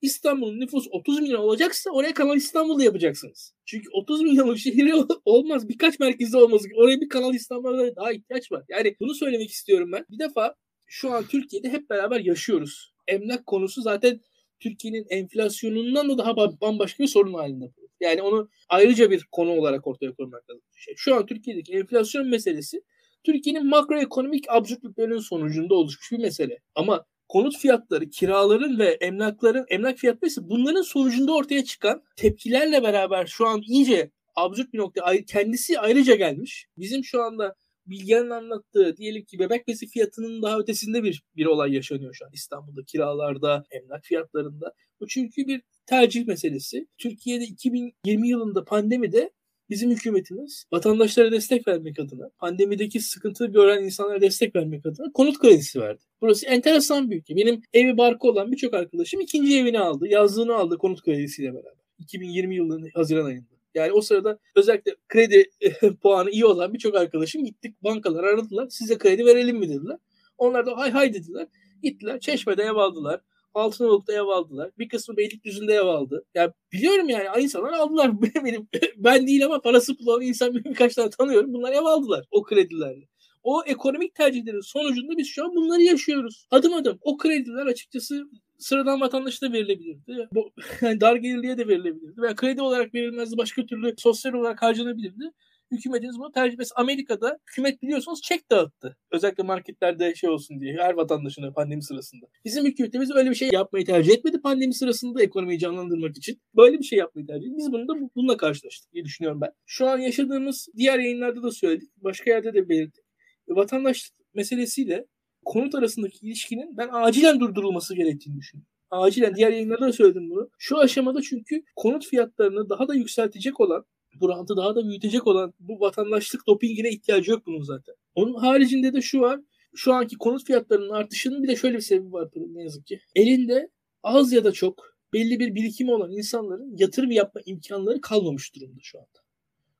[0.03, 3.55] İstanbul'un nüfus 30 milyon olacaksa oraya Kanal İstanbul'da yapacaksınız.
[3.65, 5.69] Çünkü 30 milyonluk şehir olmaz.
[5.69, 6.63] Birkaç merkezde olmaz.
[6.77, 8.65] Oraya bir Kanal İstanbul'da daha ihtiyaç var.
[8.69, 10.07] Yani bunu söylemek istiyorum ben.
[10.11, 10.55] Bir defa
[10.95, 12.95] şu an Türkiye'de hep beraber yaşıyoruz.
[13.09, 14.21] Emlak konusu zaten
[14.61, 17.73] Türkiye'nin enflasyonundan da daha bambaşka bir sorun halinde.
[18.01, 20.63] Yani onu ayrıca bir konu olarak ortaya koymak lazım.
[20.77, 22.83] Şey, şu an Türkiye'deki enflasyon meselesi
[23.25, 26.59] Türkiye'nin makroekonomik absürtlüklerinin sonucunda oluşmuş bir mesele.
[26.75, 33.27] Ama konut fiyatları, kiraların ve emlakların, emlak fiyatları ise bunların sonucunda ortaya çıkan tepkilerle beraber
[33.27, 36.67] şu an iyice absürt bir nokta kendisi ayrıca gelmiş.
[36.79, 37.55] Bizim şu anda
[37.87, 42.31] Bilgehan'ın anlattığı diyelim ki bebek besi fiyatının daha ötesinde bir, bir olay yaşanıyor şu an
[42.33, 44.73] İstanbul'da kiralarda, emlak fiyatlarında.
[45.01, 46.87] Bu çünkü bir tercih meselesi.
[46.99, 49.31] Türkiye'de 2020 yılında pandemide
[49.71, 55.81] bizim hükümetimiz vatandaşlara destek vermek adına, pandemideki sıkıntı gören insanlara destek vermek adına konut kredisi
[55.81, 56.03] verdi.
[56.21, 57.37] Burası enteresan bir ülke.
[57.37, 61.85] Benim evi barkı olan birçok arkadaşım ikinci evini aldı, yazlığını aldı konut kredisiyle beraber.
[61.99, 63.54] 2020 yılının Haziran ayında.
[63.75, 65.51] Yani o sırada özellikle kredi
[66.03, 68.69] puanı iyi olan birçok arkadaşım gittik bankalar aradılar.
[68.71, 69.97] Size kredi verelim mi dediler.
[70.39, 71.47] Onlar da hay hay dediler.
[71.83, 73.21] Gittiler Çeşme'de ev aldılar.
[73.55, 74.71] Altınoluk'ta ev aldılar.
[74.79, 76.25] Bir kısmı Beylikdüzü'nde ev aldı.
[76.35, 78.23] Ya yani biliyorum yani insanlar aldılar.
[78.45, 81.55] Benim, ben değil ama parası bulan insan birkaç tane tanıyorum.
[81.55, 83.09] Bunlar ev aldılar o kredilerle.
[83.43, 86.47] O ekonomik tercihlerin sonucunda biz şu an bunları yaşıyoruz.
[86.51, 86.99] Adım adım.
[87.03, 88.25] O krediler açıkçası
[88.65, 90.29] sıradan vatandaşa da verilebilirdi.
[90.35, 90.51] Bu,
[90.81, 92.23] yani dar gelirliye de verilebilirdi.
[92.23, 93.37] Veya kredi olarak verilmezdi.
[93.37, 95.31] Başka türlü sosyal olarak harcanabilirdi.
[95.71, 96.75] Hükümetiniz bunu tercih etmesi.
[96.77, 98.97] Amerika'da hükümet biliyorsunuz çek dağıttı.
[99.11, 102.27] Özellikle marketlerde şey olsun diye her vatandaşına pandemi sırasında.
[102.45, 106.41] Bizim hükümetimiz öyle bir şey yapmayı tercih etmedi pandemi sırasında ekonomiyi canlandırmak için.
[106.57, 107.57] Böyle bir şey yapmayı tercih etti.
[107.59, 109.51] Biz bunu da bununla karşılaştık diye düşünüyorum ben.
[109.67, 111.91] Şu an yaşadığımız diğer yayınlarda da söyledik.
[111.97, 113.05] Başka yerde de belirttik.
[113.49, 115.07] Vatandaş meselesiyle
[115.45, 118.69] konut arasındaki ilişkinin ben acilen durdurulması gerektiğini düşünüyorum.
[118.91, 120.51] Acilen diğer yayınlarda da söyledim bunu.
[120.59, 123.85] Şu aşamada çünkü konut fiyatlarını daha da yükseltecek olan
[124.21, 127.95] bu rantı daha da büyütecek olan bu vatandaşlık dopingine ihtiyacı yok bunun zaten.
[128.15, 129.41] Onun haricinde de şu var.
[129.75, 133.01] Şu anki konut fiyatlarının artışının bir de şöyle bir sebebi var ne yazık ki.
[133.15, 133.71] Elinde
[134.03, 138.99] az ya da çok belli bir birikimi olan insanların yatırım yapma imkanları kalmamış durumda şu
[138.99, 139.09] anda.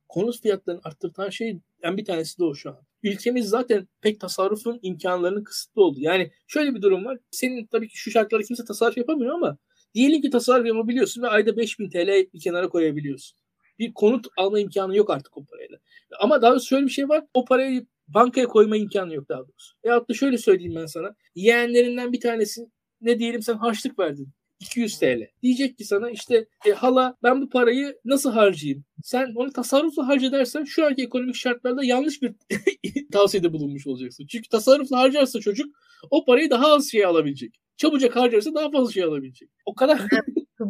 [0.09, 2.79] Konut fiyatlarını arttıran şey en bir tanesi de o şu an.
[3.05, 5.97] Ülkemiz zaten pek tasarrufun imkanlarının kısıtlı oldu.
[5.99, 7.17] Yani şöyle bir durum var.
[7.31, 9.57] Senin tabii ki şu şartlarda kimse tasarruf yapamıyor ama
[9.93, 13.37] diyelim ki tasarruf yapabiliyorsun ve ayda 5000 TL bir kenara koyabiliyorsun
[13.79, 15.77] bir konut alma imkanı yok artık o parayla.
[16.19, 17.23] Ama daha doğrusu şöyle bir şey var.
[17.33, 19.75] O parayı bankaya koyma imkanı yok daha doğrusu.
[19.85, 21.15] Veyahut da şöyle söyleyeyim ben sana.
[21.35, 22.61] Yeğenlerinden bir tanesi
[23.01, 24.29] ne diyelim sen harçlık verdin.
[24.59, 25.27] 200 TL.
[25.43, 28.85] Diyecek ki sana işte e, hala ben bu parayı nasıl harcayayım?
[29.03, 32.35] Sen onu tasarrufla harca dersen şu anki ekonomik şartlarda yanlış bir
[33.11, 34.25] tavsiyede bulunmuş olacaksın.
[34.29, 35.75] Çünkü tasarrufla harcarsa çocuk
[36.11, 37.64] o parayı daha az şey alabilecek.
[37.77, 39.49] Çabucak harcarsa daha fazla şey alabilecek.
[39.65, 40.01] O kadar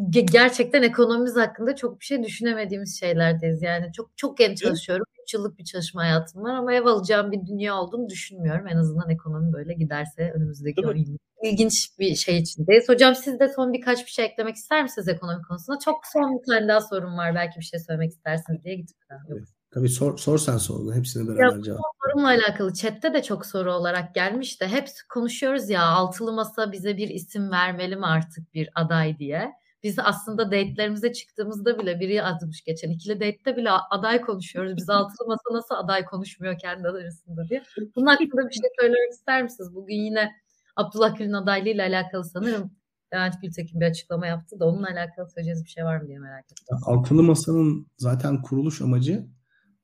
[0.10, 3.62] gerçekten ekonomimiz hakkında çok bir şey düşünemediğimiz şeylerdeyiz.
[3.62, 5.06] Yani çok çok genç çalışıyorum.
[5.24, 8.68] 3 yıllık bir çalışma hayatım var ama ev alacağım bir dünya olduğunu düşünmüyorum.
[8.68, 11.18] En azından ekonomi böyle giderse önümüzdeki 10 yıl.
[11.44, 12.90] İlginç bir şey içindeyiz.
[12.90, 15.80] Hocam siz de son birkaç bir şey eklemek ister misiniz ekonomi konusunda?
[15.86, 17.36] Çok son bir tane daha sorum var.
[17.36, 19.20] Belki bir şey söylemek istersiniz diye gitmeden.
[19.30, 19.40] Yok.
[19.76, 20.94] Tabii sor, sor sen sorunu.
[20.94, 21.80] Hepsini beraber cevap.
[22.06, 26.98] Sorumla alakalı chatte de çok soru olarak gelmiş de hep konuşuyoruz ya altılı masa bize
[26.98, 29.52] bir isim vermeli mi artık bir aday diye.
[29.84, 34.78] Biz aslında date'lerimize çıktığımızda bile biri yazmış geçen ikili date'te bile aday konuşuyoruz.
[34.78, 37.64] Biz altılı masa nasıl aday konuşmuyor kendi arasında diye.
[37.96, 39.76] Bunun hakkında bir şey söylemek ister misiniz?
[39.76, 40.32] Bugün yine
[40.76, 42.72] Abdullah Gül'ün adaylığıyla alakalı sanırım
[43.14, 46.46] Levent Gültekin bir açıklama yaptı da onunla alakalı söyleyeceğiniz bir şey var mı diye merak
[46.52, 46.78] ettim.
[46.86, 49.26] Altılı Masa'nın zaten kuruluş amacı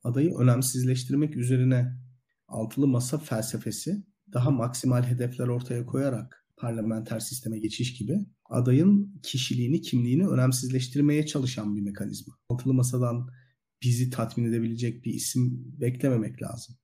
[0.04, 1.97] adayı önemsizleştirmek üzerine
[2.47, 10.28] altılı masa felsefesi daha maksimal hedefler ortaya koyarak parlamenter sisteme geçiş gibi adayın kişiliğini, kimliğini
[10.28, 12.38] önemsizleştirmeye çalışan bir mekanizma.
[12.49, 13.30] Altılı masadan
[13.84, 16.76] bizi tatmin edebilecek bir isim beklememek lazım.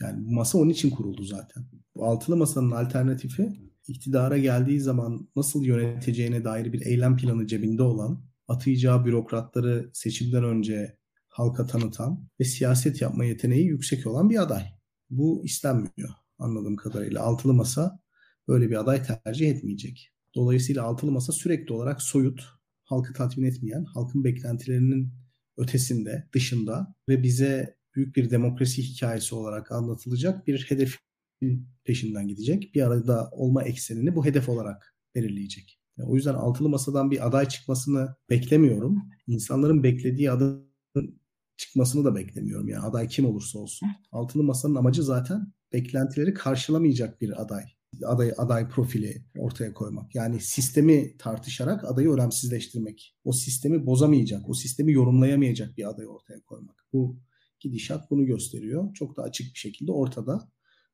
[0.00, 1.64] Yani bu masa onun için kuruldu zaten.
[1.96, 3.48] Bu altılı masanın alternatifi
[3.88, 10.96] iktidara geldiği zaman nasıl yöneteceğine dair bir eylem planı cebinde olan, atayacağı bürokratları seçimden önce
[11.40, 14.64] halka tanıtan ve siyaset yapma yeteneği yüksek olan bir aday.
[15.10, 17.22] Bu istenmiyor anladığım kadarıyla.
[17.22, 18.00] Altılı masa
[18.48, 20.10] böyle bir aday tercih etmeyecek.
[20.34, 22.44] Dolayısıyla altılı masa sürekli olarak soyut,
[22.84, 25.12] halkı tatmin etmeyen, halkın beklentilerinin
[25.56, 32.74] ötesinde, dışında ve bize büyük bir demokrasi hikayesi olarak anlatılacak bir hedefin peşinden gidecek.
[32.74, 35.80] Bir arada olma eksenini bu hedef olarak belirleyecek.
[35.98, 39.02] Yani o yüzden altılı masadan bir aday çıkmasını beklemiyorum.
[39.26, 41.19] İnsanların beklediği adayın
[41.60, 42.68] çıkmasını da beklemiyorum.
[42.68, 43.88] Yani aday kim olursa olsun.
[44.12, 47.64] Altılı masanın amacı zaten beklentileri karşılamayacak bir aday
[48.04, 50.14] aday aday profili ortaya koymak.
[50.14, 53.16] Yani sistemi tartışarak adayı önemsizleştirmek.
[53.24, 56.84] O sistemi bozamayacak, o sistemi yorumlayamayacak bir adayı ortaya koymak.
[56.92, 57.20] Bu
[57.60, 58.94] gidişat bunu gösteriyor.
[58.94, 60.48] Çok da açık bir şekilde ortada.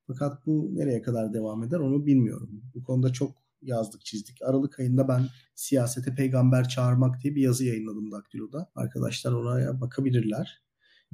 [0.07, 2.63] Fakat bu nereye kadar devam eder onu bilmiyorum.
[2.75, 4.43] Bu konuda çok yazdık çizdik.
[4.43, 8.71] Aralık ayında ben siyasete peygamber çağırmak diye bir yazı yayınladım Daktilo'da.
[8.75, 10.66] Arkadaşlar oraya bakabilirler.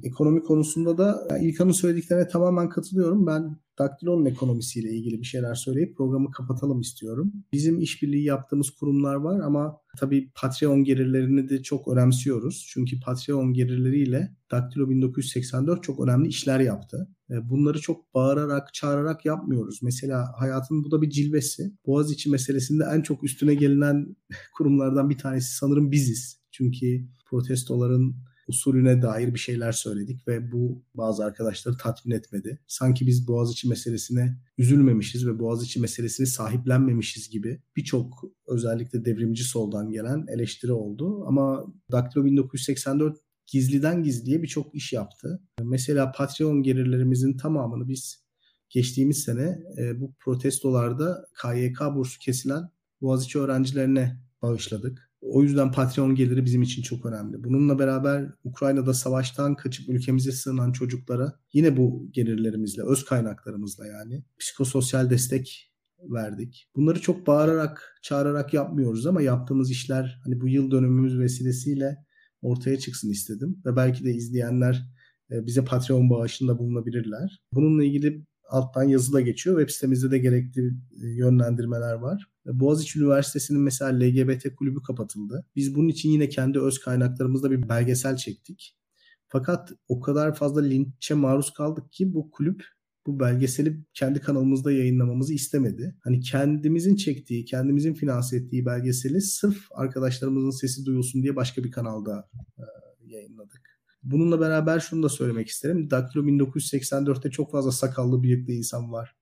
[0.03, 3.27] Ekonomi konusunda da İlkan'ın söylediklerine tamamen katılıyorum.
[3.27, 7.33] Ben Daktilo'nun ekonomisiyle ilgili bir şeyler söyleyip programı kapatalım istiyorum.
[7.53, 12.65] Bizim işbirliği yaptığımız kurumlar var ama tabii Patreon gelirlerini de çok önemsiyoruz.
[12.69, 17.07] Çünkü Patreon gelirleriyle Daktilo 1984 çok önemli işler yaptı.
[17.29, 19.79] Bunları çok bağırarak, çağırarak yapmıyoruz.
[19.83, 21.73] Mesela hayatın bu da bir cilvesi.
[21.85, 24.15] Boğaziçi meselesinde en çok üstüne gelinen
[24.57, 26.39] kurumlardan bir tanesi sanırım biziz.
[26.51, 28.15] Çünkü protestoların
[28.47, 32.59] usulüne dair bir şeyler söyledik ve bu bazı arkadaşları tatmin etmedi.
[32.67, 40.25] Sanki biz Boğaziçi meselesine üzülmemişiz ve Boğaziçi meselesini sahiplenmemişiz gibi birçok özellikle devrimci soldan gelen
[40.27, 41.25] eleştiri oldu.
[41.27, 43.17] Ama Daktilo 1984
[43.47, 45.41] gizliden gizliye birçok iş yaptı.
[45.63, 48.23] Mesela Patreon gelirlerimizin tamamını biz
[48.69, 52.69] geçtiğimiz sene e, bu protestolarda KYK bursu kesilen
[53.01, 55.12] Boğaziçi öğrencilerine bağışladık.
[55.29, 57.43] O yüzden Patreon geliri bizim için çok önemli.
[57.43, 65.09] Bununla beraber Ukrayna'da savaştan kaçıp ülkemize sığınan çocuklara yine bu gelirlerimizle, öz kaynaklarımızla yani psikososyal
[65.09, 65.73] destek
[66.09, 66.69] verdik.
[66.75, 71.97] Bunları çok bağırarak, çağırarak yapmıyoruz ama yaptığımız işler hani bu yıl dönümümüz vesilesiyle
[72.41, 73.61] ortaya çıksın istedim.
[73.65, 74.87] Ve belki de izleyenler
[75.31, 77.41] e, bize Patreon bağışında bulunabilirler.
[77.51, 79.59] Bununla ilgili alttan yazı da geçiyor.
[79.59, 80.67] Web sitemizde de gerekli
[81.03, 82.32] e, yönlendirmeler var.
[82.45, 85.45] Boğaziçi Üniversitesi'nin mesela LGBT kulübü kapatıldı.
[85.55, 88.77] Biz bunun için yine kendi öz kaynaklarımızda bir belgesel çektik.
[89.27, 92.65] Fakat o kadar fazla linçe maruz kaldık ki bu kulüp
[93.07, 95.95] bu belgeseli kendi kanalımızda yayınlamamızı istemedi.
[96.03, 102.29] Hani kendimizin çektiği, kendimizin finanse ettiği belgeseli sırf arkadaşlarımızın sesi duyulsun diye başka bir kanalda
[102.57, 102.63] e,
[103.05, 103.79] yayınladık.
[104.03, 105.89] Bununla beraber şunu da söylemek isterim.
[105.89, 109.15] Daktilo 1984'te çok fazla sakallı bıyıklı insan var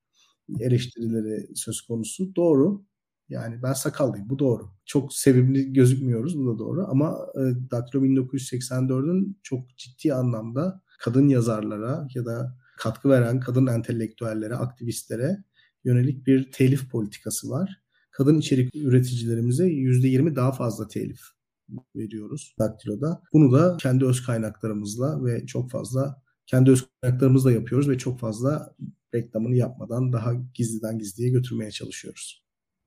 [0.59, 2.35] eleştirileri söz konusu.
[2.35, 2.85] Doğru.
[3.31, 4.29] Yani ben sakallıyım.
[4.29, 4.69] Bu doğru.
[4.85, 6.39] Çok sevimli gözükmüyoruz.
[6.39, 6.87] Bu da doğru.
[6.87, 14.55] Ama e, Daktilo 1984'ün çok ciddi anlamda kadın yazarlara ya da katkı veren kadın entelektüellere,
[14.55, 15.43] aktivistlere
[15.83, 17.81] yönelik bir telif politikası var.
[18.11, 21.19] Kadın içerik üreticilerimize %20 daha fazla telif
[21.95, 23.21] veriyoruz Daktilo'da.
[23.33, 28.75] Bunu da kendi öz kaynaklarımızla ve çok fazla kendi öz kaynaklarımızla yapıyoruz ve çok fazla
[29.13, 32.40] reklamını yapmadan daha gizliden gizliye götürmeye çalışıyoruz.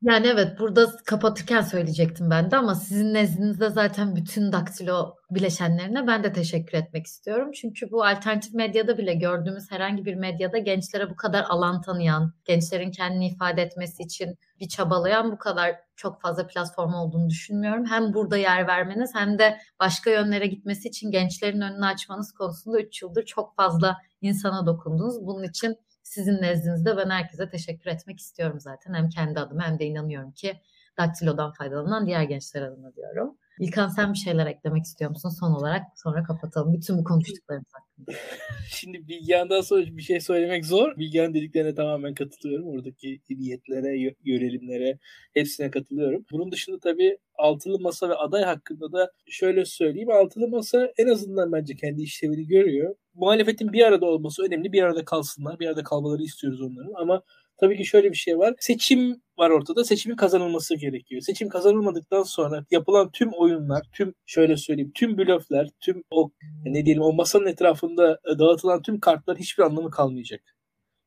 [0.05, 6.25] Yani evet burada kapatırken söyleyecektim ben de ama sizin nezdinizde zaten bütün daktilo bileşenlerine ben
[6.25, 7.51] de teşekkür etmek istiyorum.
[7.53, 12.91] Çünkü bu alternatif medyada bile gördüğümüz herhangi bir medyada gençlere bu kadar alan tanıyan, gençlerin
[12.91, 17.87] kendini ifade etmesi için bir çabalayan bu kadar çok fazla platform olduğunu düşünmüyorum.
[17.87, 23.03] Hem burada yer vermeniz hem de başka yönlere gitmesi için gençlerin önünü açmanız konusunda 3
[23.03, 25.27] yıldır çok fazla insana dokundunuz.
[25.27, 28.95] Bunun için sizin nezdinizde ben herkese teşekkür etmek istiyorum zaten.
[28.95, 30.61] Hem kendi adıma hem de inanıyorum ki
[30.99, 33.37] Daktilo'dan faydalanan diğer gençler adına diyorum.
[33.61, 35.83] İlkan sen bir şeyler eklemek istiyor musun son olarak?
[35.97, 38.19] Sonra kapatalım bütün bu konuştuklarımız hakkında.
[38.69, 40.97] Şimdi Bilgehan'dan sonra bir şey söylemek zor.
[40.97, 42.69] Bilgehan dediklerine tamamen katılıyorum.
[42.69, 44.99] Oradaki niyetlere, yönelimlere
[45.35, 46.25] hepsine katılıyorum.
[46.33, 50.11] Bunun dışında tabii altılı masa ve aday hakkında da şöyle söyleyeyim.
[50.11, 52.95] Altılı masa en azından bence kendi işlevini görüyor.
[53.15, 54.73] Muhalefetin bir arada olması önemli.
[54.73, 55.61] Bir arada kalsınlar.
[55.61, 56.93] Bir arada kalmaları istiyoruz onların.
[56.95, 57.23] Ama
[57.57, 58.55] tabii ki şöyle bir şey var.
[58.59, 59.85] Seçim var ortada.
[59.85, 61.21] Seçimin kazanılması gerekiyor.
[61.21, 66.31] Seçim kazanılmadıktan sonra yapılan tüm oyunlar, tüm şöyle söyleyeyim, tüm blöfler, tüm o
[66.65, 70.41] ne diyelim o masanın etrafında dağıtılan tüm kartlar hiçbir anlamı kalmayacak.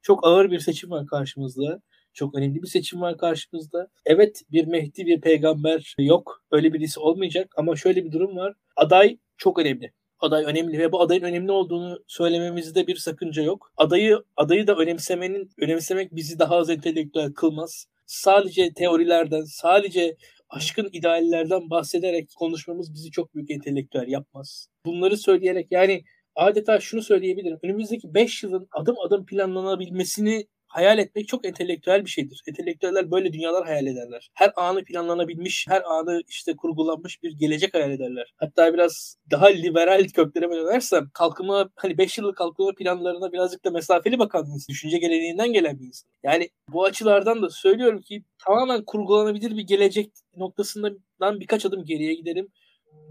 [0.02, 1.82] Çok ağır bir seçim var karşımızda.
[2.14, 3.88] Çok önemli bir seçim var karşımızda.
[4.06, 6.44] Evet bir Mehdi bir peygamber yok.
[6.52, 8.54] Öyle birisi olmayacak ama şöyle bir durum var.
[8.76, 13.72] Aday çok önemli aday önemli ve bu adayın önemli olduğunu söylememizde bir sakınca yok.
[13.78, 17.88] Adayı adayı da önemsemenin önemsemek bizi daha az entelektüel kılmaz.
[18.06, 20.16] Sadece teorilerden, sadece
[20.50, 24.68] aşkın ideallerden bahsederek konuşmamız bizi çok büyük entelektüel yapmaz.
[24.86, 26.04] Bunları söyleyerek yani
[26.36, 27.60] adeta şunu söyleyebilirim.
[27.64, 30.48] Önümüzdeki 5 yılın adım adım planlanabilmesini
[30.78, 32.42] hayal etmek çok entelektüel bir şeydir.
[32.48, 34.30] Entelektüeller böyle dünyalar hayal ederler.
[34.34, 38.34] Her anı planlanabilmiş, her anı işte kurgulanmış bir gelecek hayal ederler.
[38.38, 44.20] Hatta biraz daha liberal köklere dönersem kalkınma hani 5 yıllık kalkınma planlarına birazcık da mesafeli
[44.20, 44.74] bakan bir insan.
[44.74, 46.10] Düşünce geleneğinden gelen bir insan.
[46.24, 52.48] Yani bu açılardan da söylüyorum ki tamamen kurgulanabilir bir gelecek noktasından birkaç adım geriye gidelim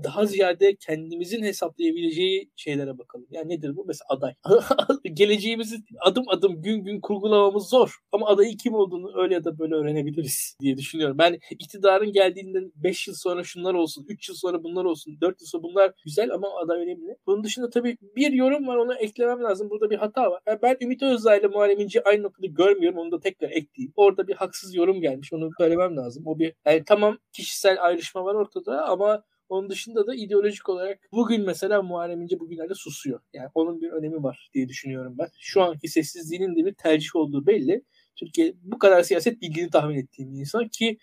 [0.05, 3.27] daha ziyade kendimizin hesaplayabileceği şeylere bakalım.
[3.31, 3.85] Yani nedir bu?
[3.87, 4.35] Mesela aday.
[5.15, 7.97] Geleceğimizi adım adım gün gün kurgulamamız zor.
[8.13, 11.19] Ama adayı kim olduğunu öyle ya da böyle öğrenebiliriz diye düşünüyorum.
[11.19, 15.47] Ben iktidarın geldiğinden 5 yıl sonra şunlar olsun, 3 yıl sonra bunlar olsun, 4 yıl
[15.47, 17.17] sonra bunlar güzel ama aday önemli.
[17.27, 19.71] Bunun dışında tabii bir yorum var ona eklemem lazım.
[19.71, 20.43] Burada bir hata var.
[20.47, 22.99] Yani ben Ümit Özdağ ile Muharrem İnce aynı noktada görmüyorum.
[22.99, 23.93] Onu da tekrar ekleyeyim.
[23.97, 25.33] Orada bir haksız yorum gelmiş.
[25.33, 26.23] Onu söylemem lazım.
[26.27, 31.47] O bir yani tamam kişisel ayrışma var ortada ama onun dışında da ideolojik olarak bugün
[31.47, 33.21] mesela Muharrem İnce bugünlerde susuyor.
[33.33, 35.29] Yani onun bir önemi var diye düşünüyorum ben.
[35.39, 37.83] Şu anki sessizliğinin de bir tercih olduğu belli.
[38.17, 40.99] Türkiye bu kadar siyaset bildiğini tahmin ettiğim bir insan ki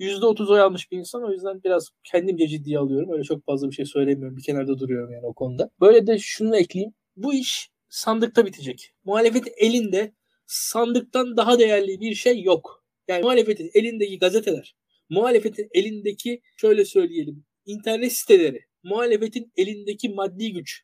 [0.00, 1.24] %30 oy almış bir insan.
[1.24, 3.12] O yüzden biraz kendimce ciddiye alıyorum.
[3.12, 4.36] Öyle çok fazla bir şey söylemiyorum.
[4.36, 5.70] Bir kenarda duruyorum yani o konuda.
[5.80, 6.94] Böyle de şunu ekleyeyim.
[7.16, 8.92] Bu iş sandıkta bitecek.
[9.04, 10.12] Muhalefet elinde
[10.46, 12.84] sandıktan daha değerli bir şey yok.
[13.08, 14.76] Yani muhalefetin elindeki gazeteler,
[15.10, 20.82] muhalefetin elindeki şöyle söyleyelim internet siteleri, muhalefetin elindeki maddi güç,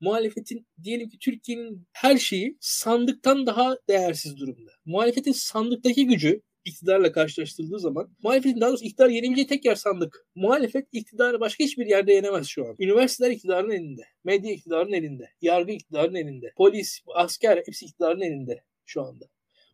[0.00, 4.70] muhalefetin diyelim ki Türkiye'nin her şeyi sandıktan daha değersiz durumda.
[4.84, 10.26] Muhalefetin sandıktaki gücü iktidarla karşılaştırıldığı zaman muhalefetin daha doğrusu iktidar yenebileceği tek yer sandık.
[10.34, 12.76] Muhalefet iktidarı başka hiçbir yerde yenemez şu an.
[12.78, 14.02] Üniversiteler iktidarın elinde.
[14.24, 15.30] Medya iktidarın elinde.
[15.40, 16.52] Yargı iktidarın elinde.
[16.56, 19.24] Polis, asker hepsi iktidarın elinde şu anda.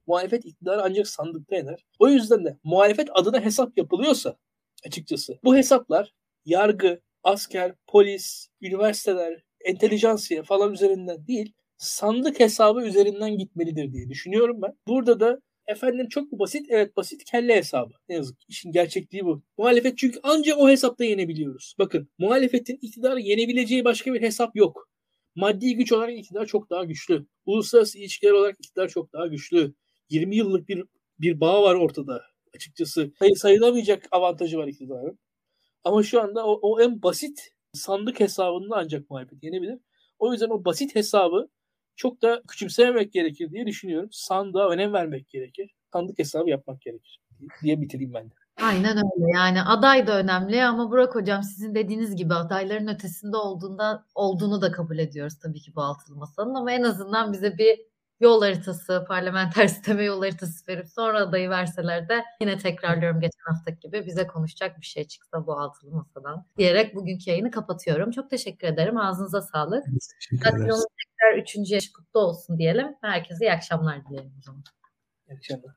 [0.06, 1.86] Muhalefet iktidarı ancak sandıkta yener.
[1.98, 4.36] O yüzden de muhalefet adına hesap yapılıyorsa
[4.86, 6.14] açıkçası bu hesaplar
[6.44, 14.72] yargı, asker, polis, üniversiteler, entelijansiye falan üzerinden değil sandık hesabı üzerinden gitmelidir diye düşünüyorum ben.
[14.86, 16.66] Burada da efendim çok mu basit?
[16.68, 17.92] Evet basit kelle hesabı.
[18.08, 19.42] Ne yazık ki işin gerçekliği bu.
[19.58, 21.74] Muhalefet çünkü ancak o hesapta yenebiliyoruz.
[21.78, 24.88] Bakın muhalefetin iktidarı yenebileceği başka bir hesap yok.
[25.34, 27.26] Maddi güç olarak iktidar çok daha güçlü.
[27.46, 29.74] Uluslararası ilişkiler olarak iktidar çok daha güçlü.
[30.10, 30.84] 20 yıllık bir
[31.18, 32.22] bir bağ var ortada
[32.54, 33.12] açıkçası.
[33.18, 35.18] Sayı sayılamayacak avantajı var iktidarın.
[35.84, 39.78] Ama şu anda o, o en basit sandık hesabında ancak muhalefet yenebilir.
[40.18, 41.48] O yüzden o basit hesabı
[41.96, 44.08] çok da küçümsememek gerekir diye düşünüyorum.
[44.12, 45.74] Sandığa önem vermek gerekir.
[45.92, 47.20] Sandık hesabı yapmak gerekir
[47.62, 48.34] diye bitireyim ben de.
[48.62, 54.04] Aynen öyle yani aday da önemli ama Burak Hocam sizin dediğiniz gibi adayların ötesinde olduğunda
[54.14, 57.89] olduğunu da kabul ediyoruz tabii ki bu altılı masanın ama en azından bize bir
[58.20, 63.80] yol haritası, parlamenter sisteme yol haritası verip sonra adayı verseler de yine tekrarlıyorum geçen haftaki
[63.80, 68.10] gibi bize konuşacak bir şey çıksa bu altılı masadan diyerek bugünkü yayını kapatıyorum.
[68.10, 68.96] Çok teşekkür ederim.
[68.96, 69.84] Ağzınıza sağlık.
[70.20, 70.50] Teşekkür
[71.20, 72.96] tekrar üçüncü yaş kutlu olsun diyelim.
[73.00, 74.64] Herkese iyi akşamlar dilerim o zaman.
[75.28, 75.74] İyi akşamlar.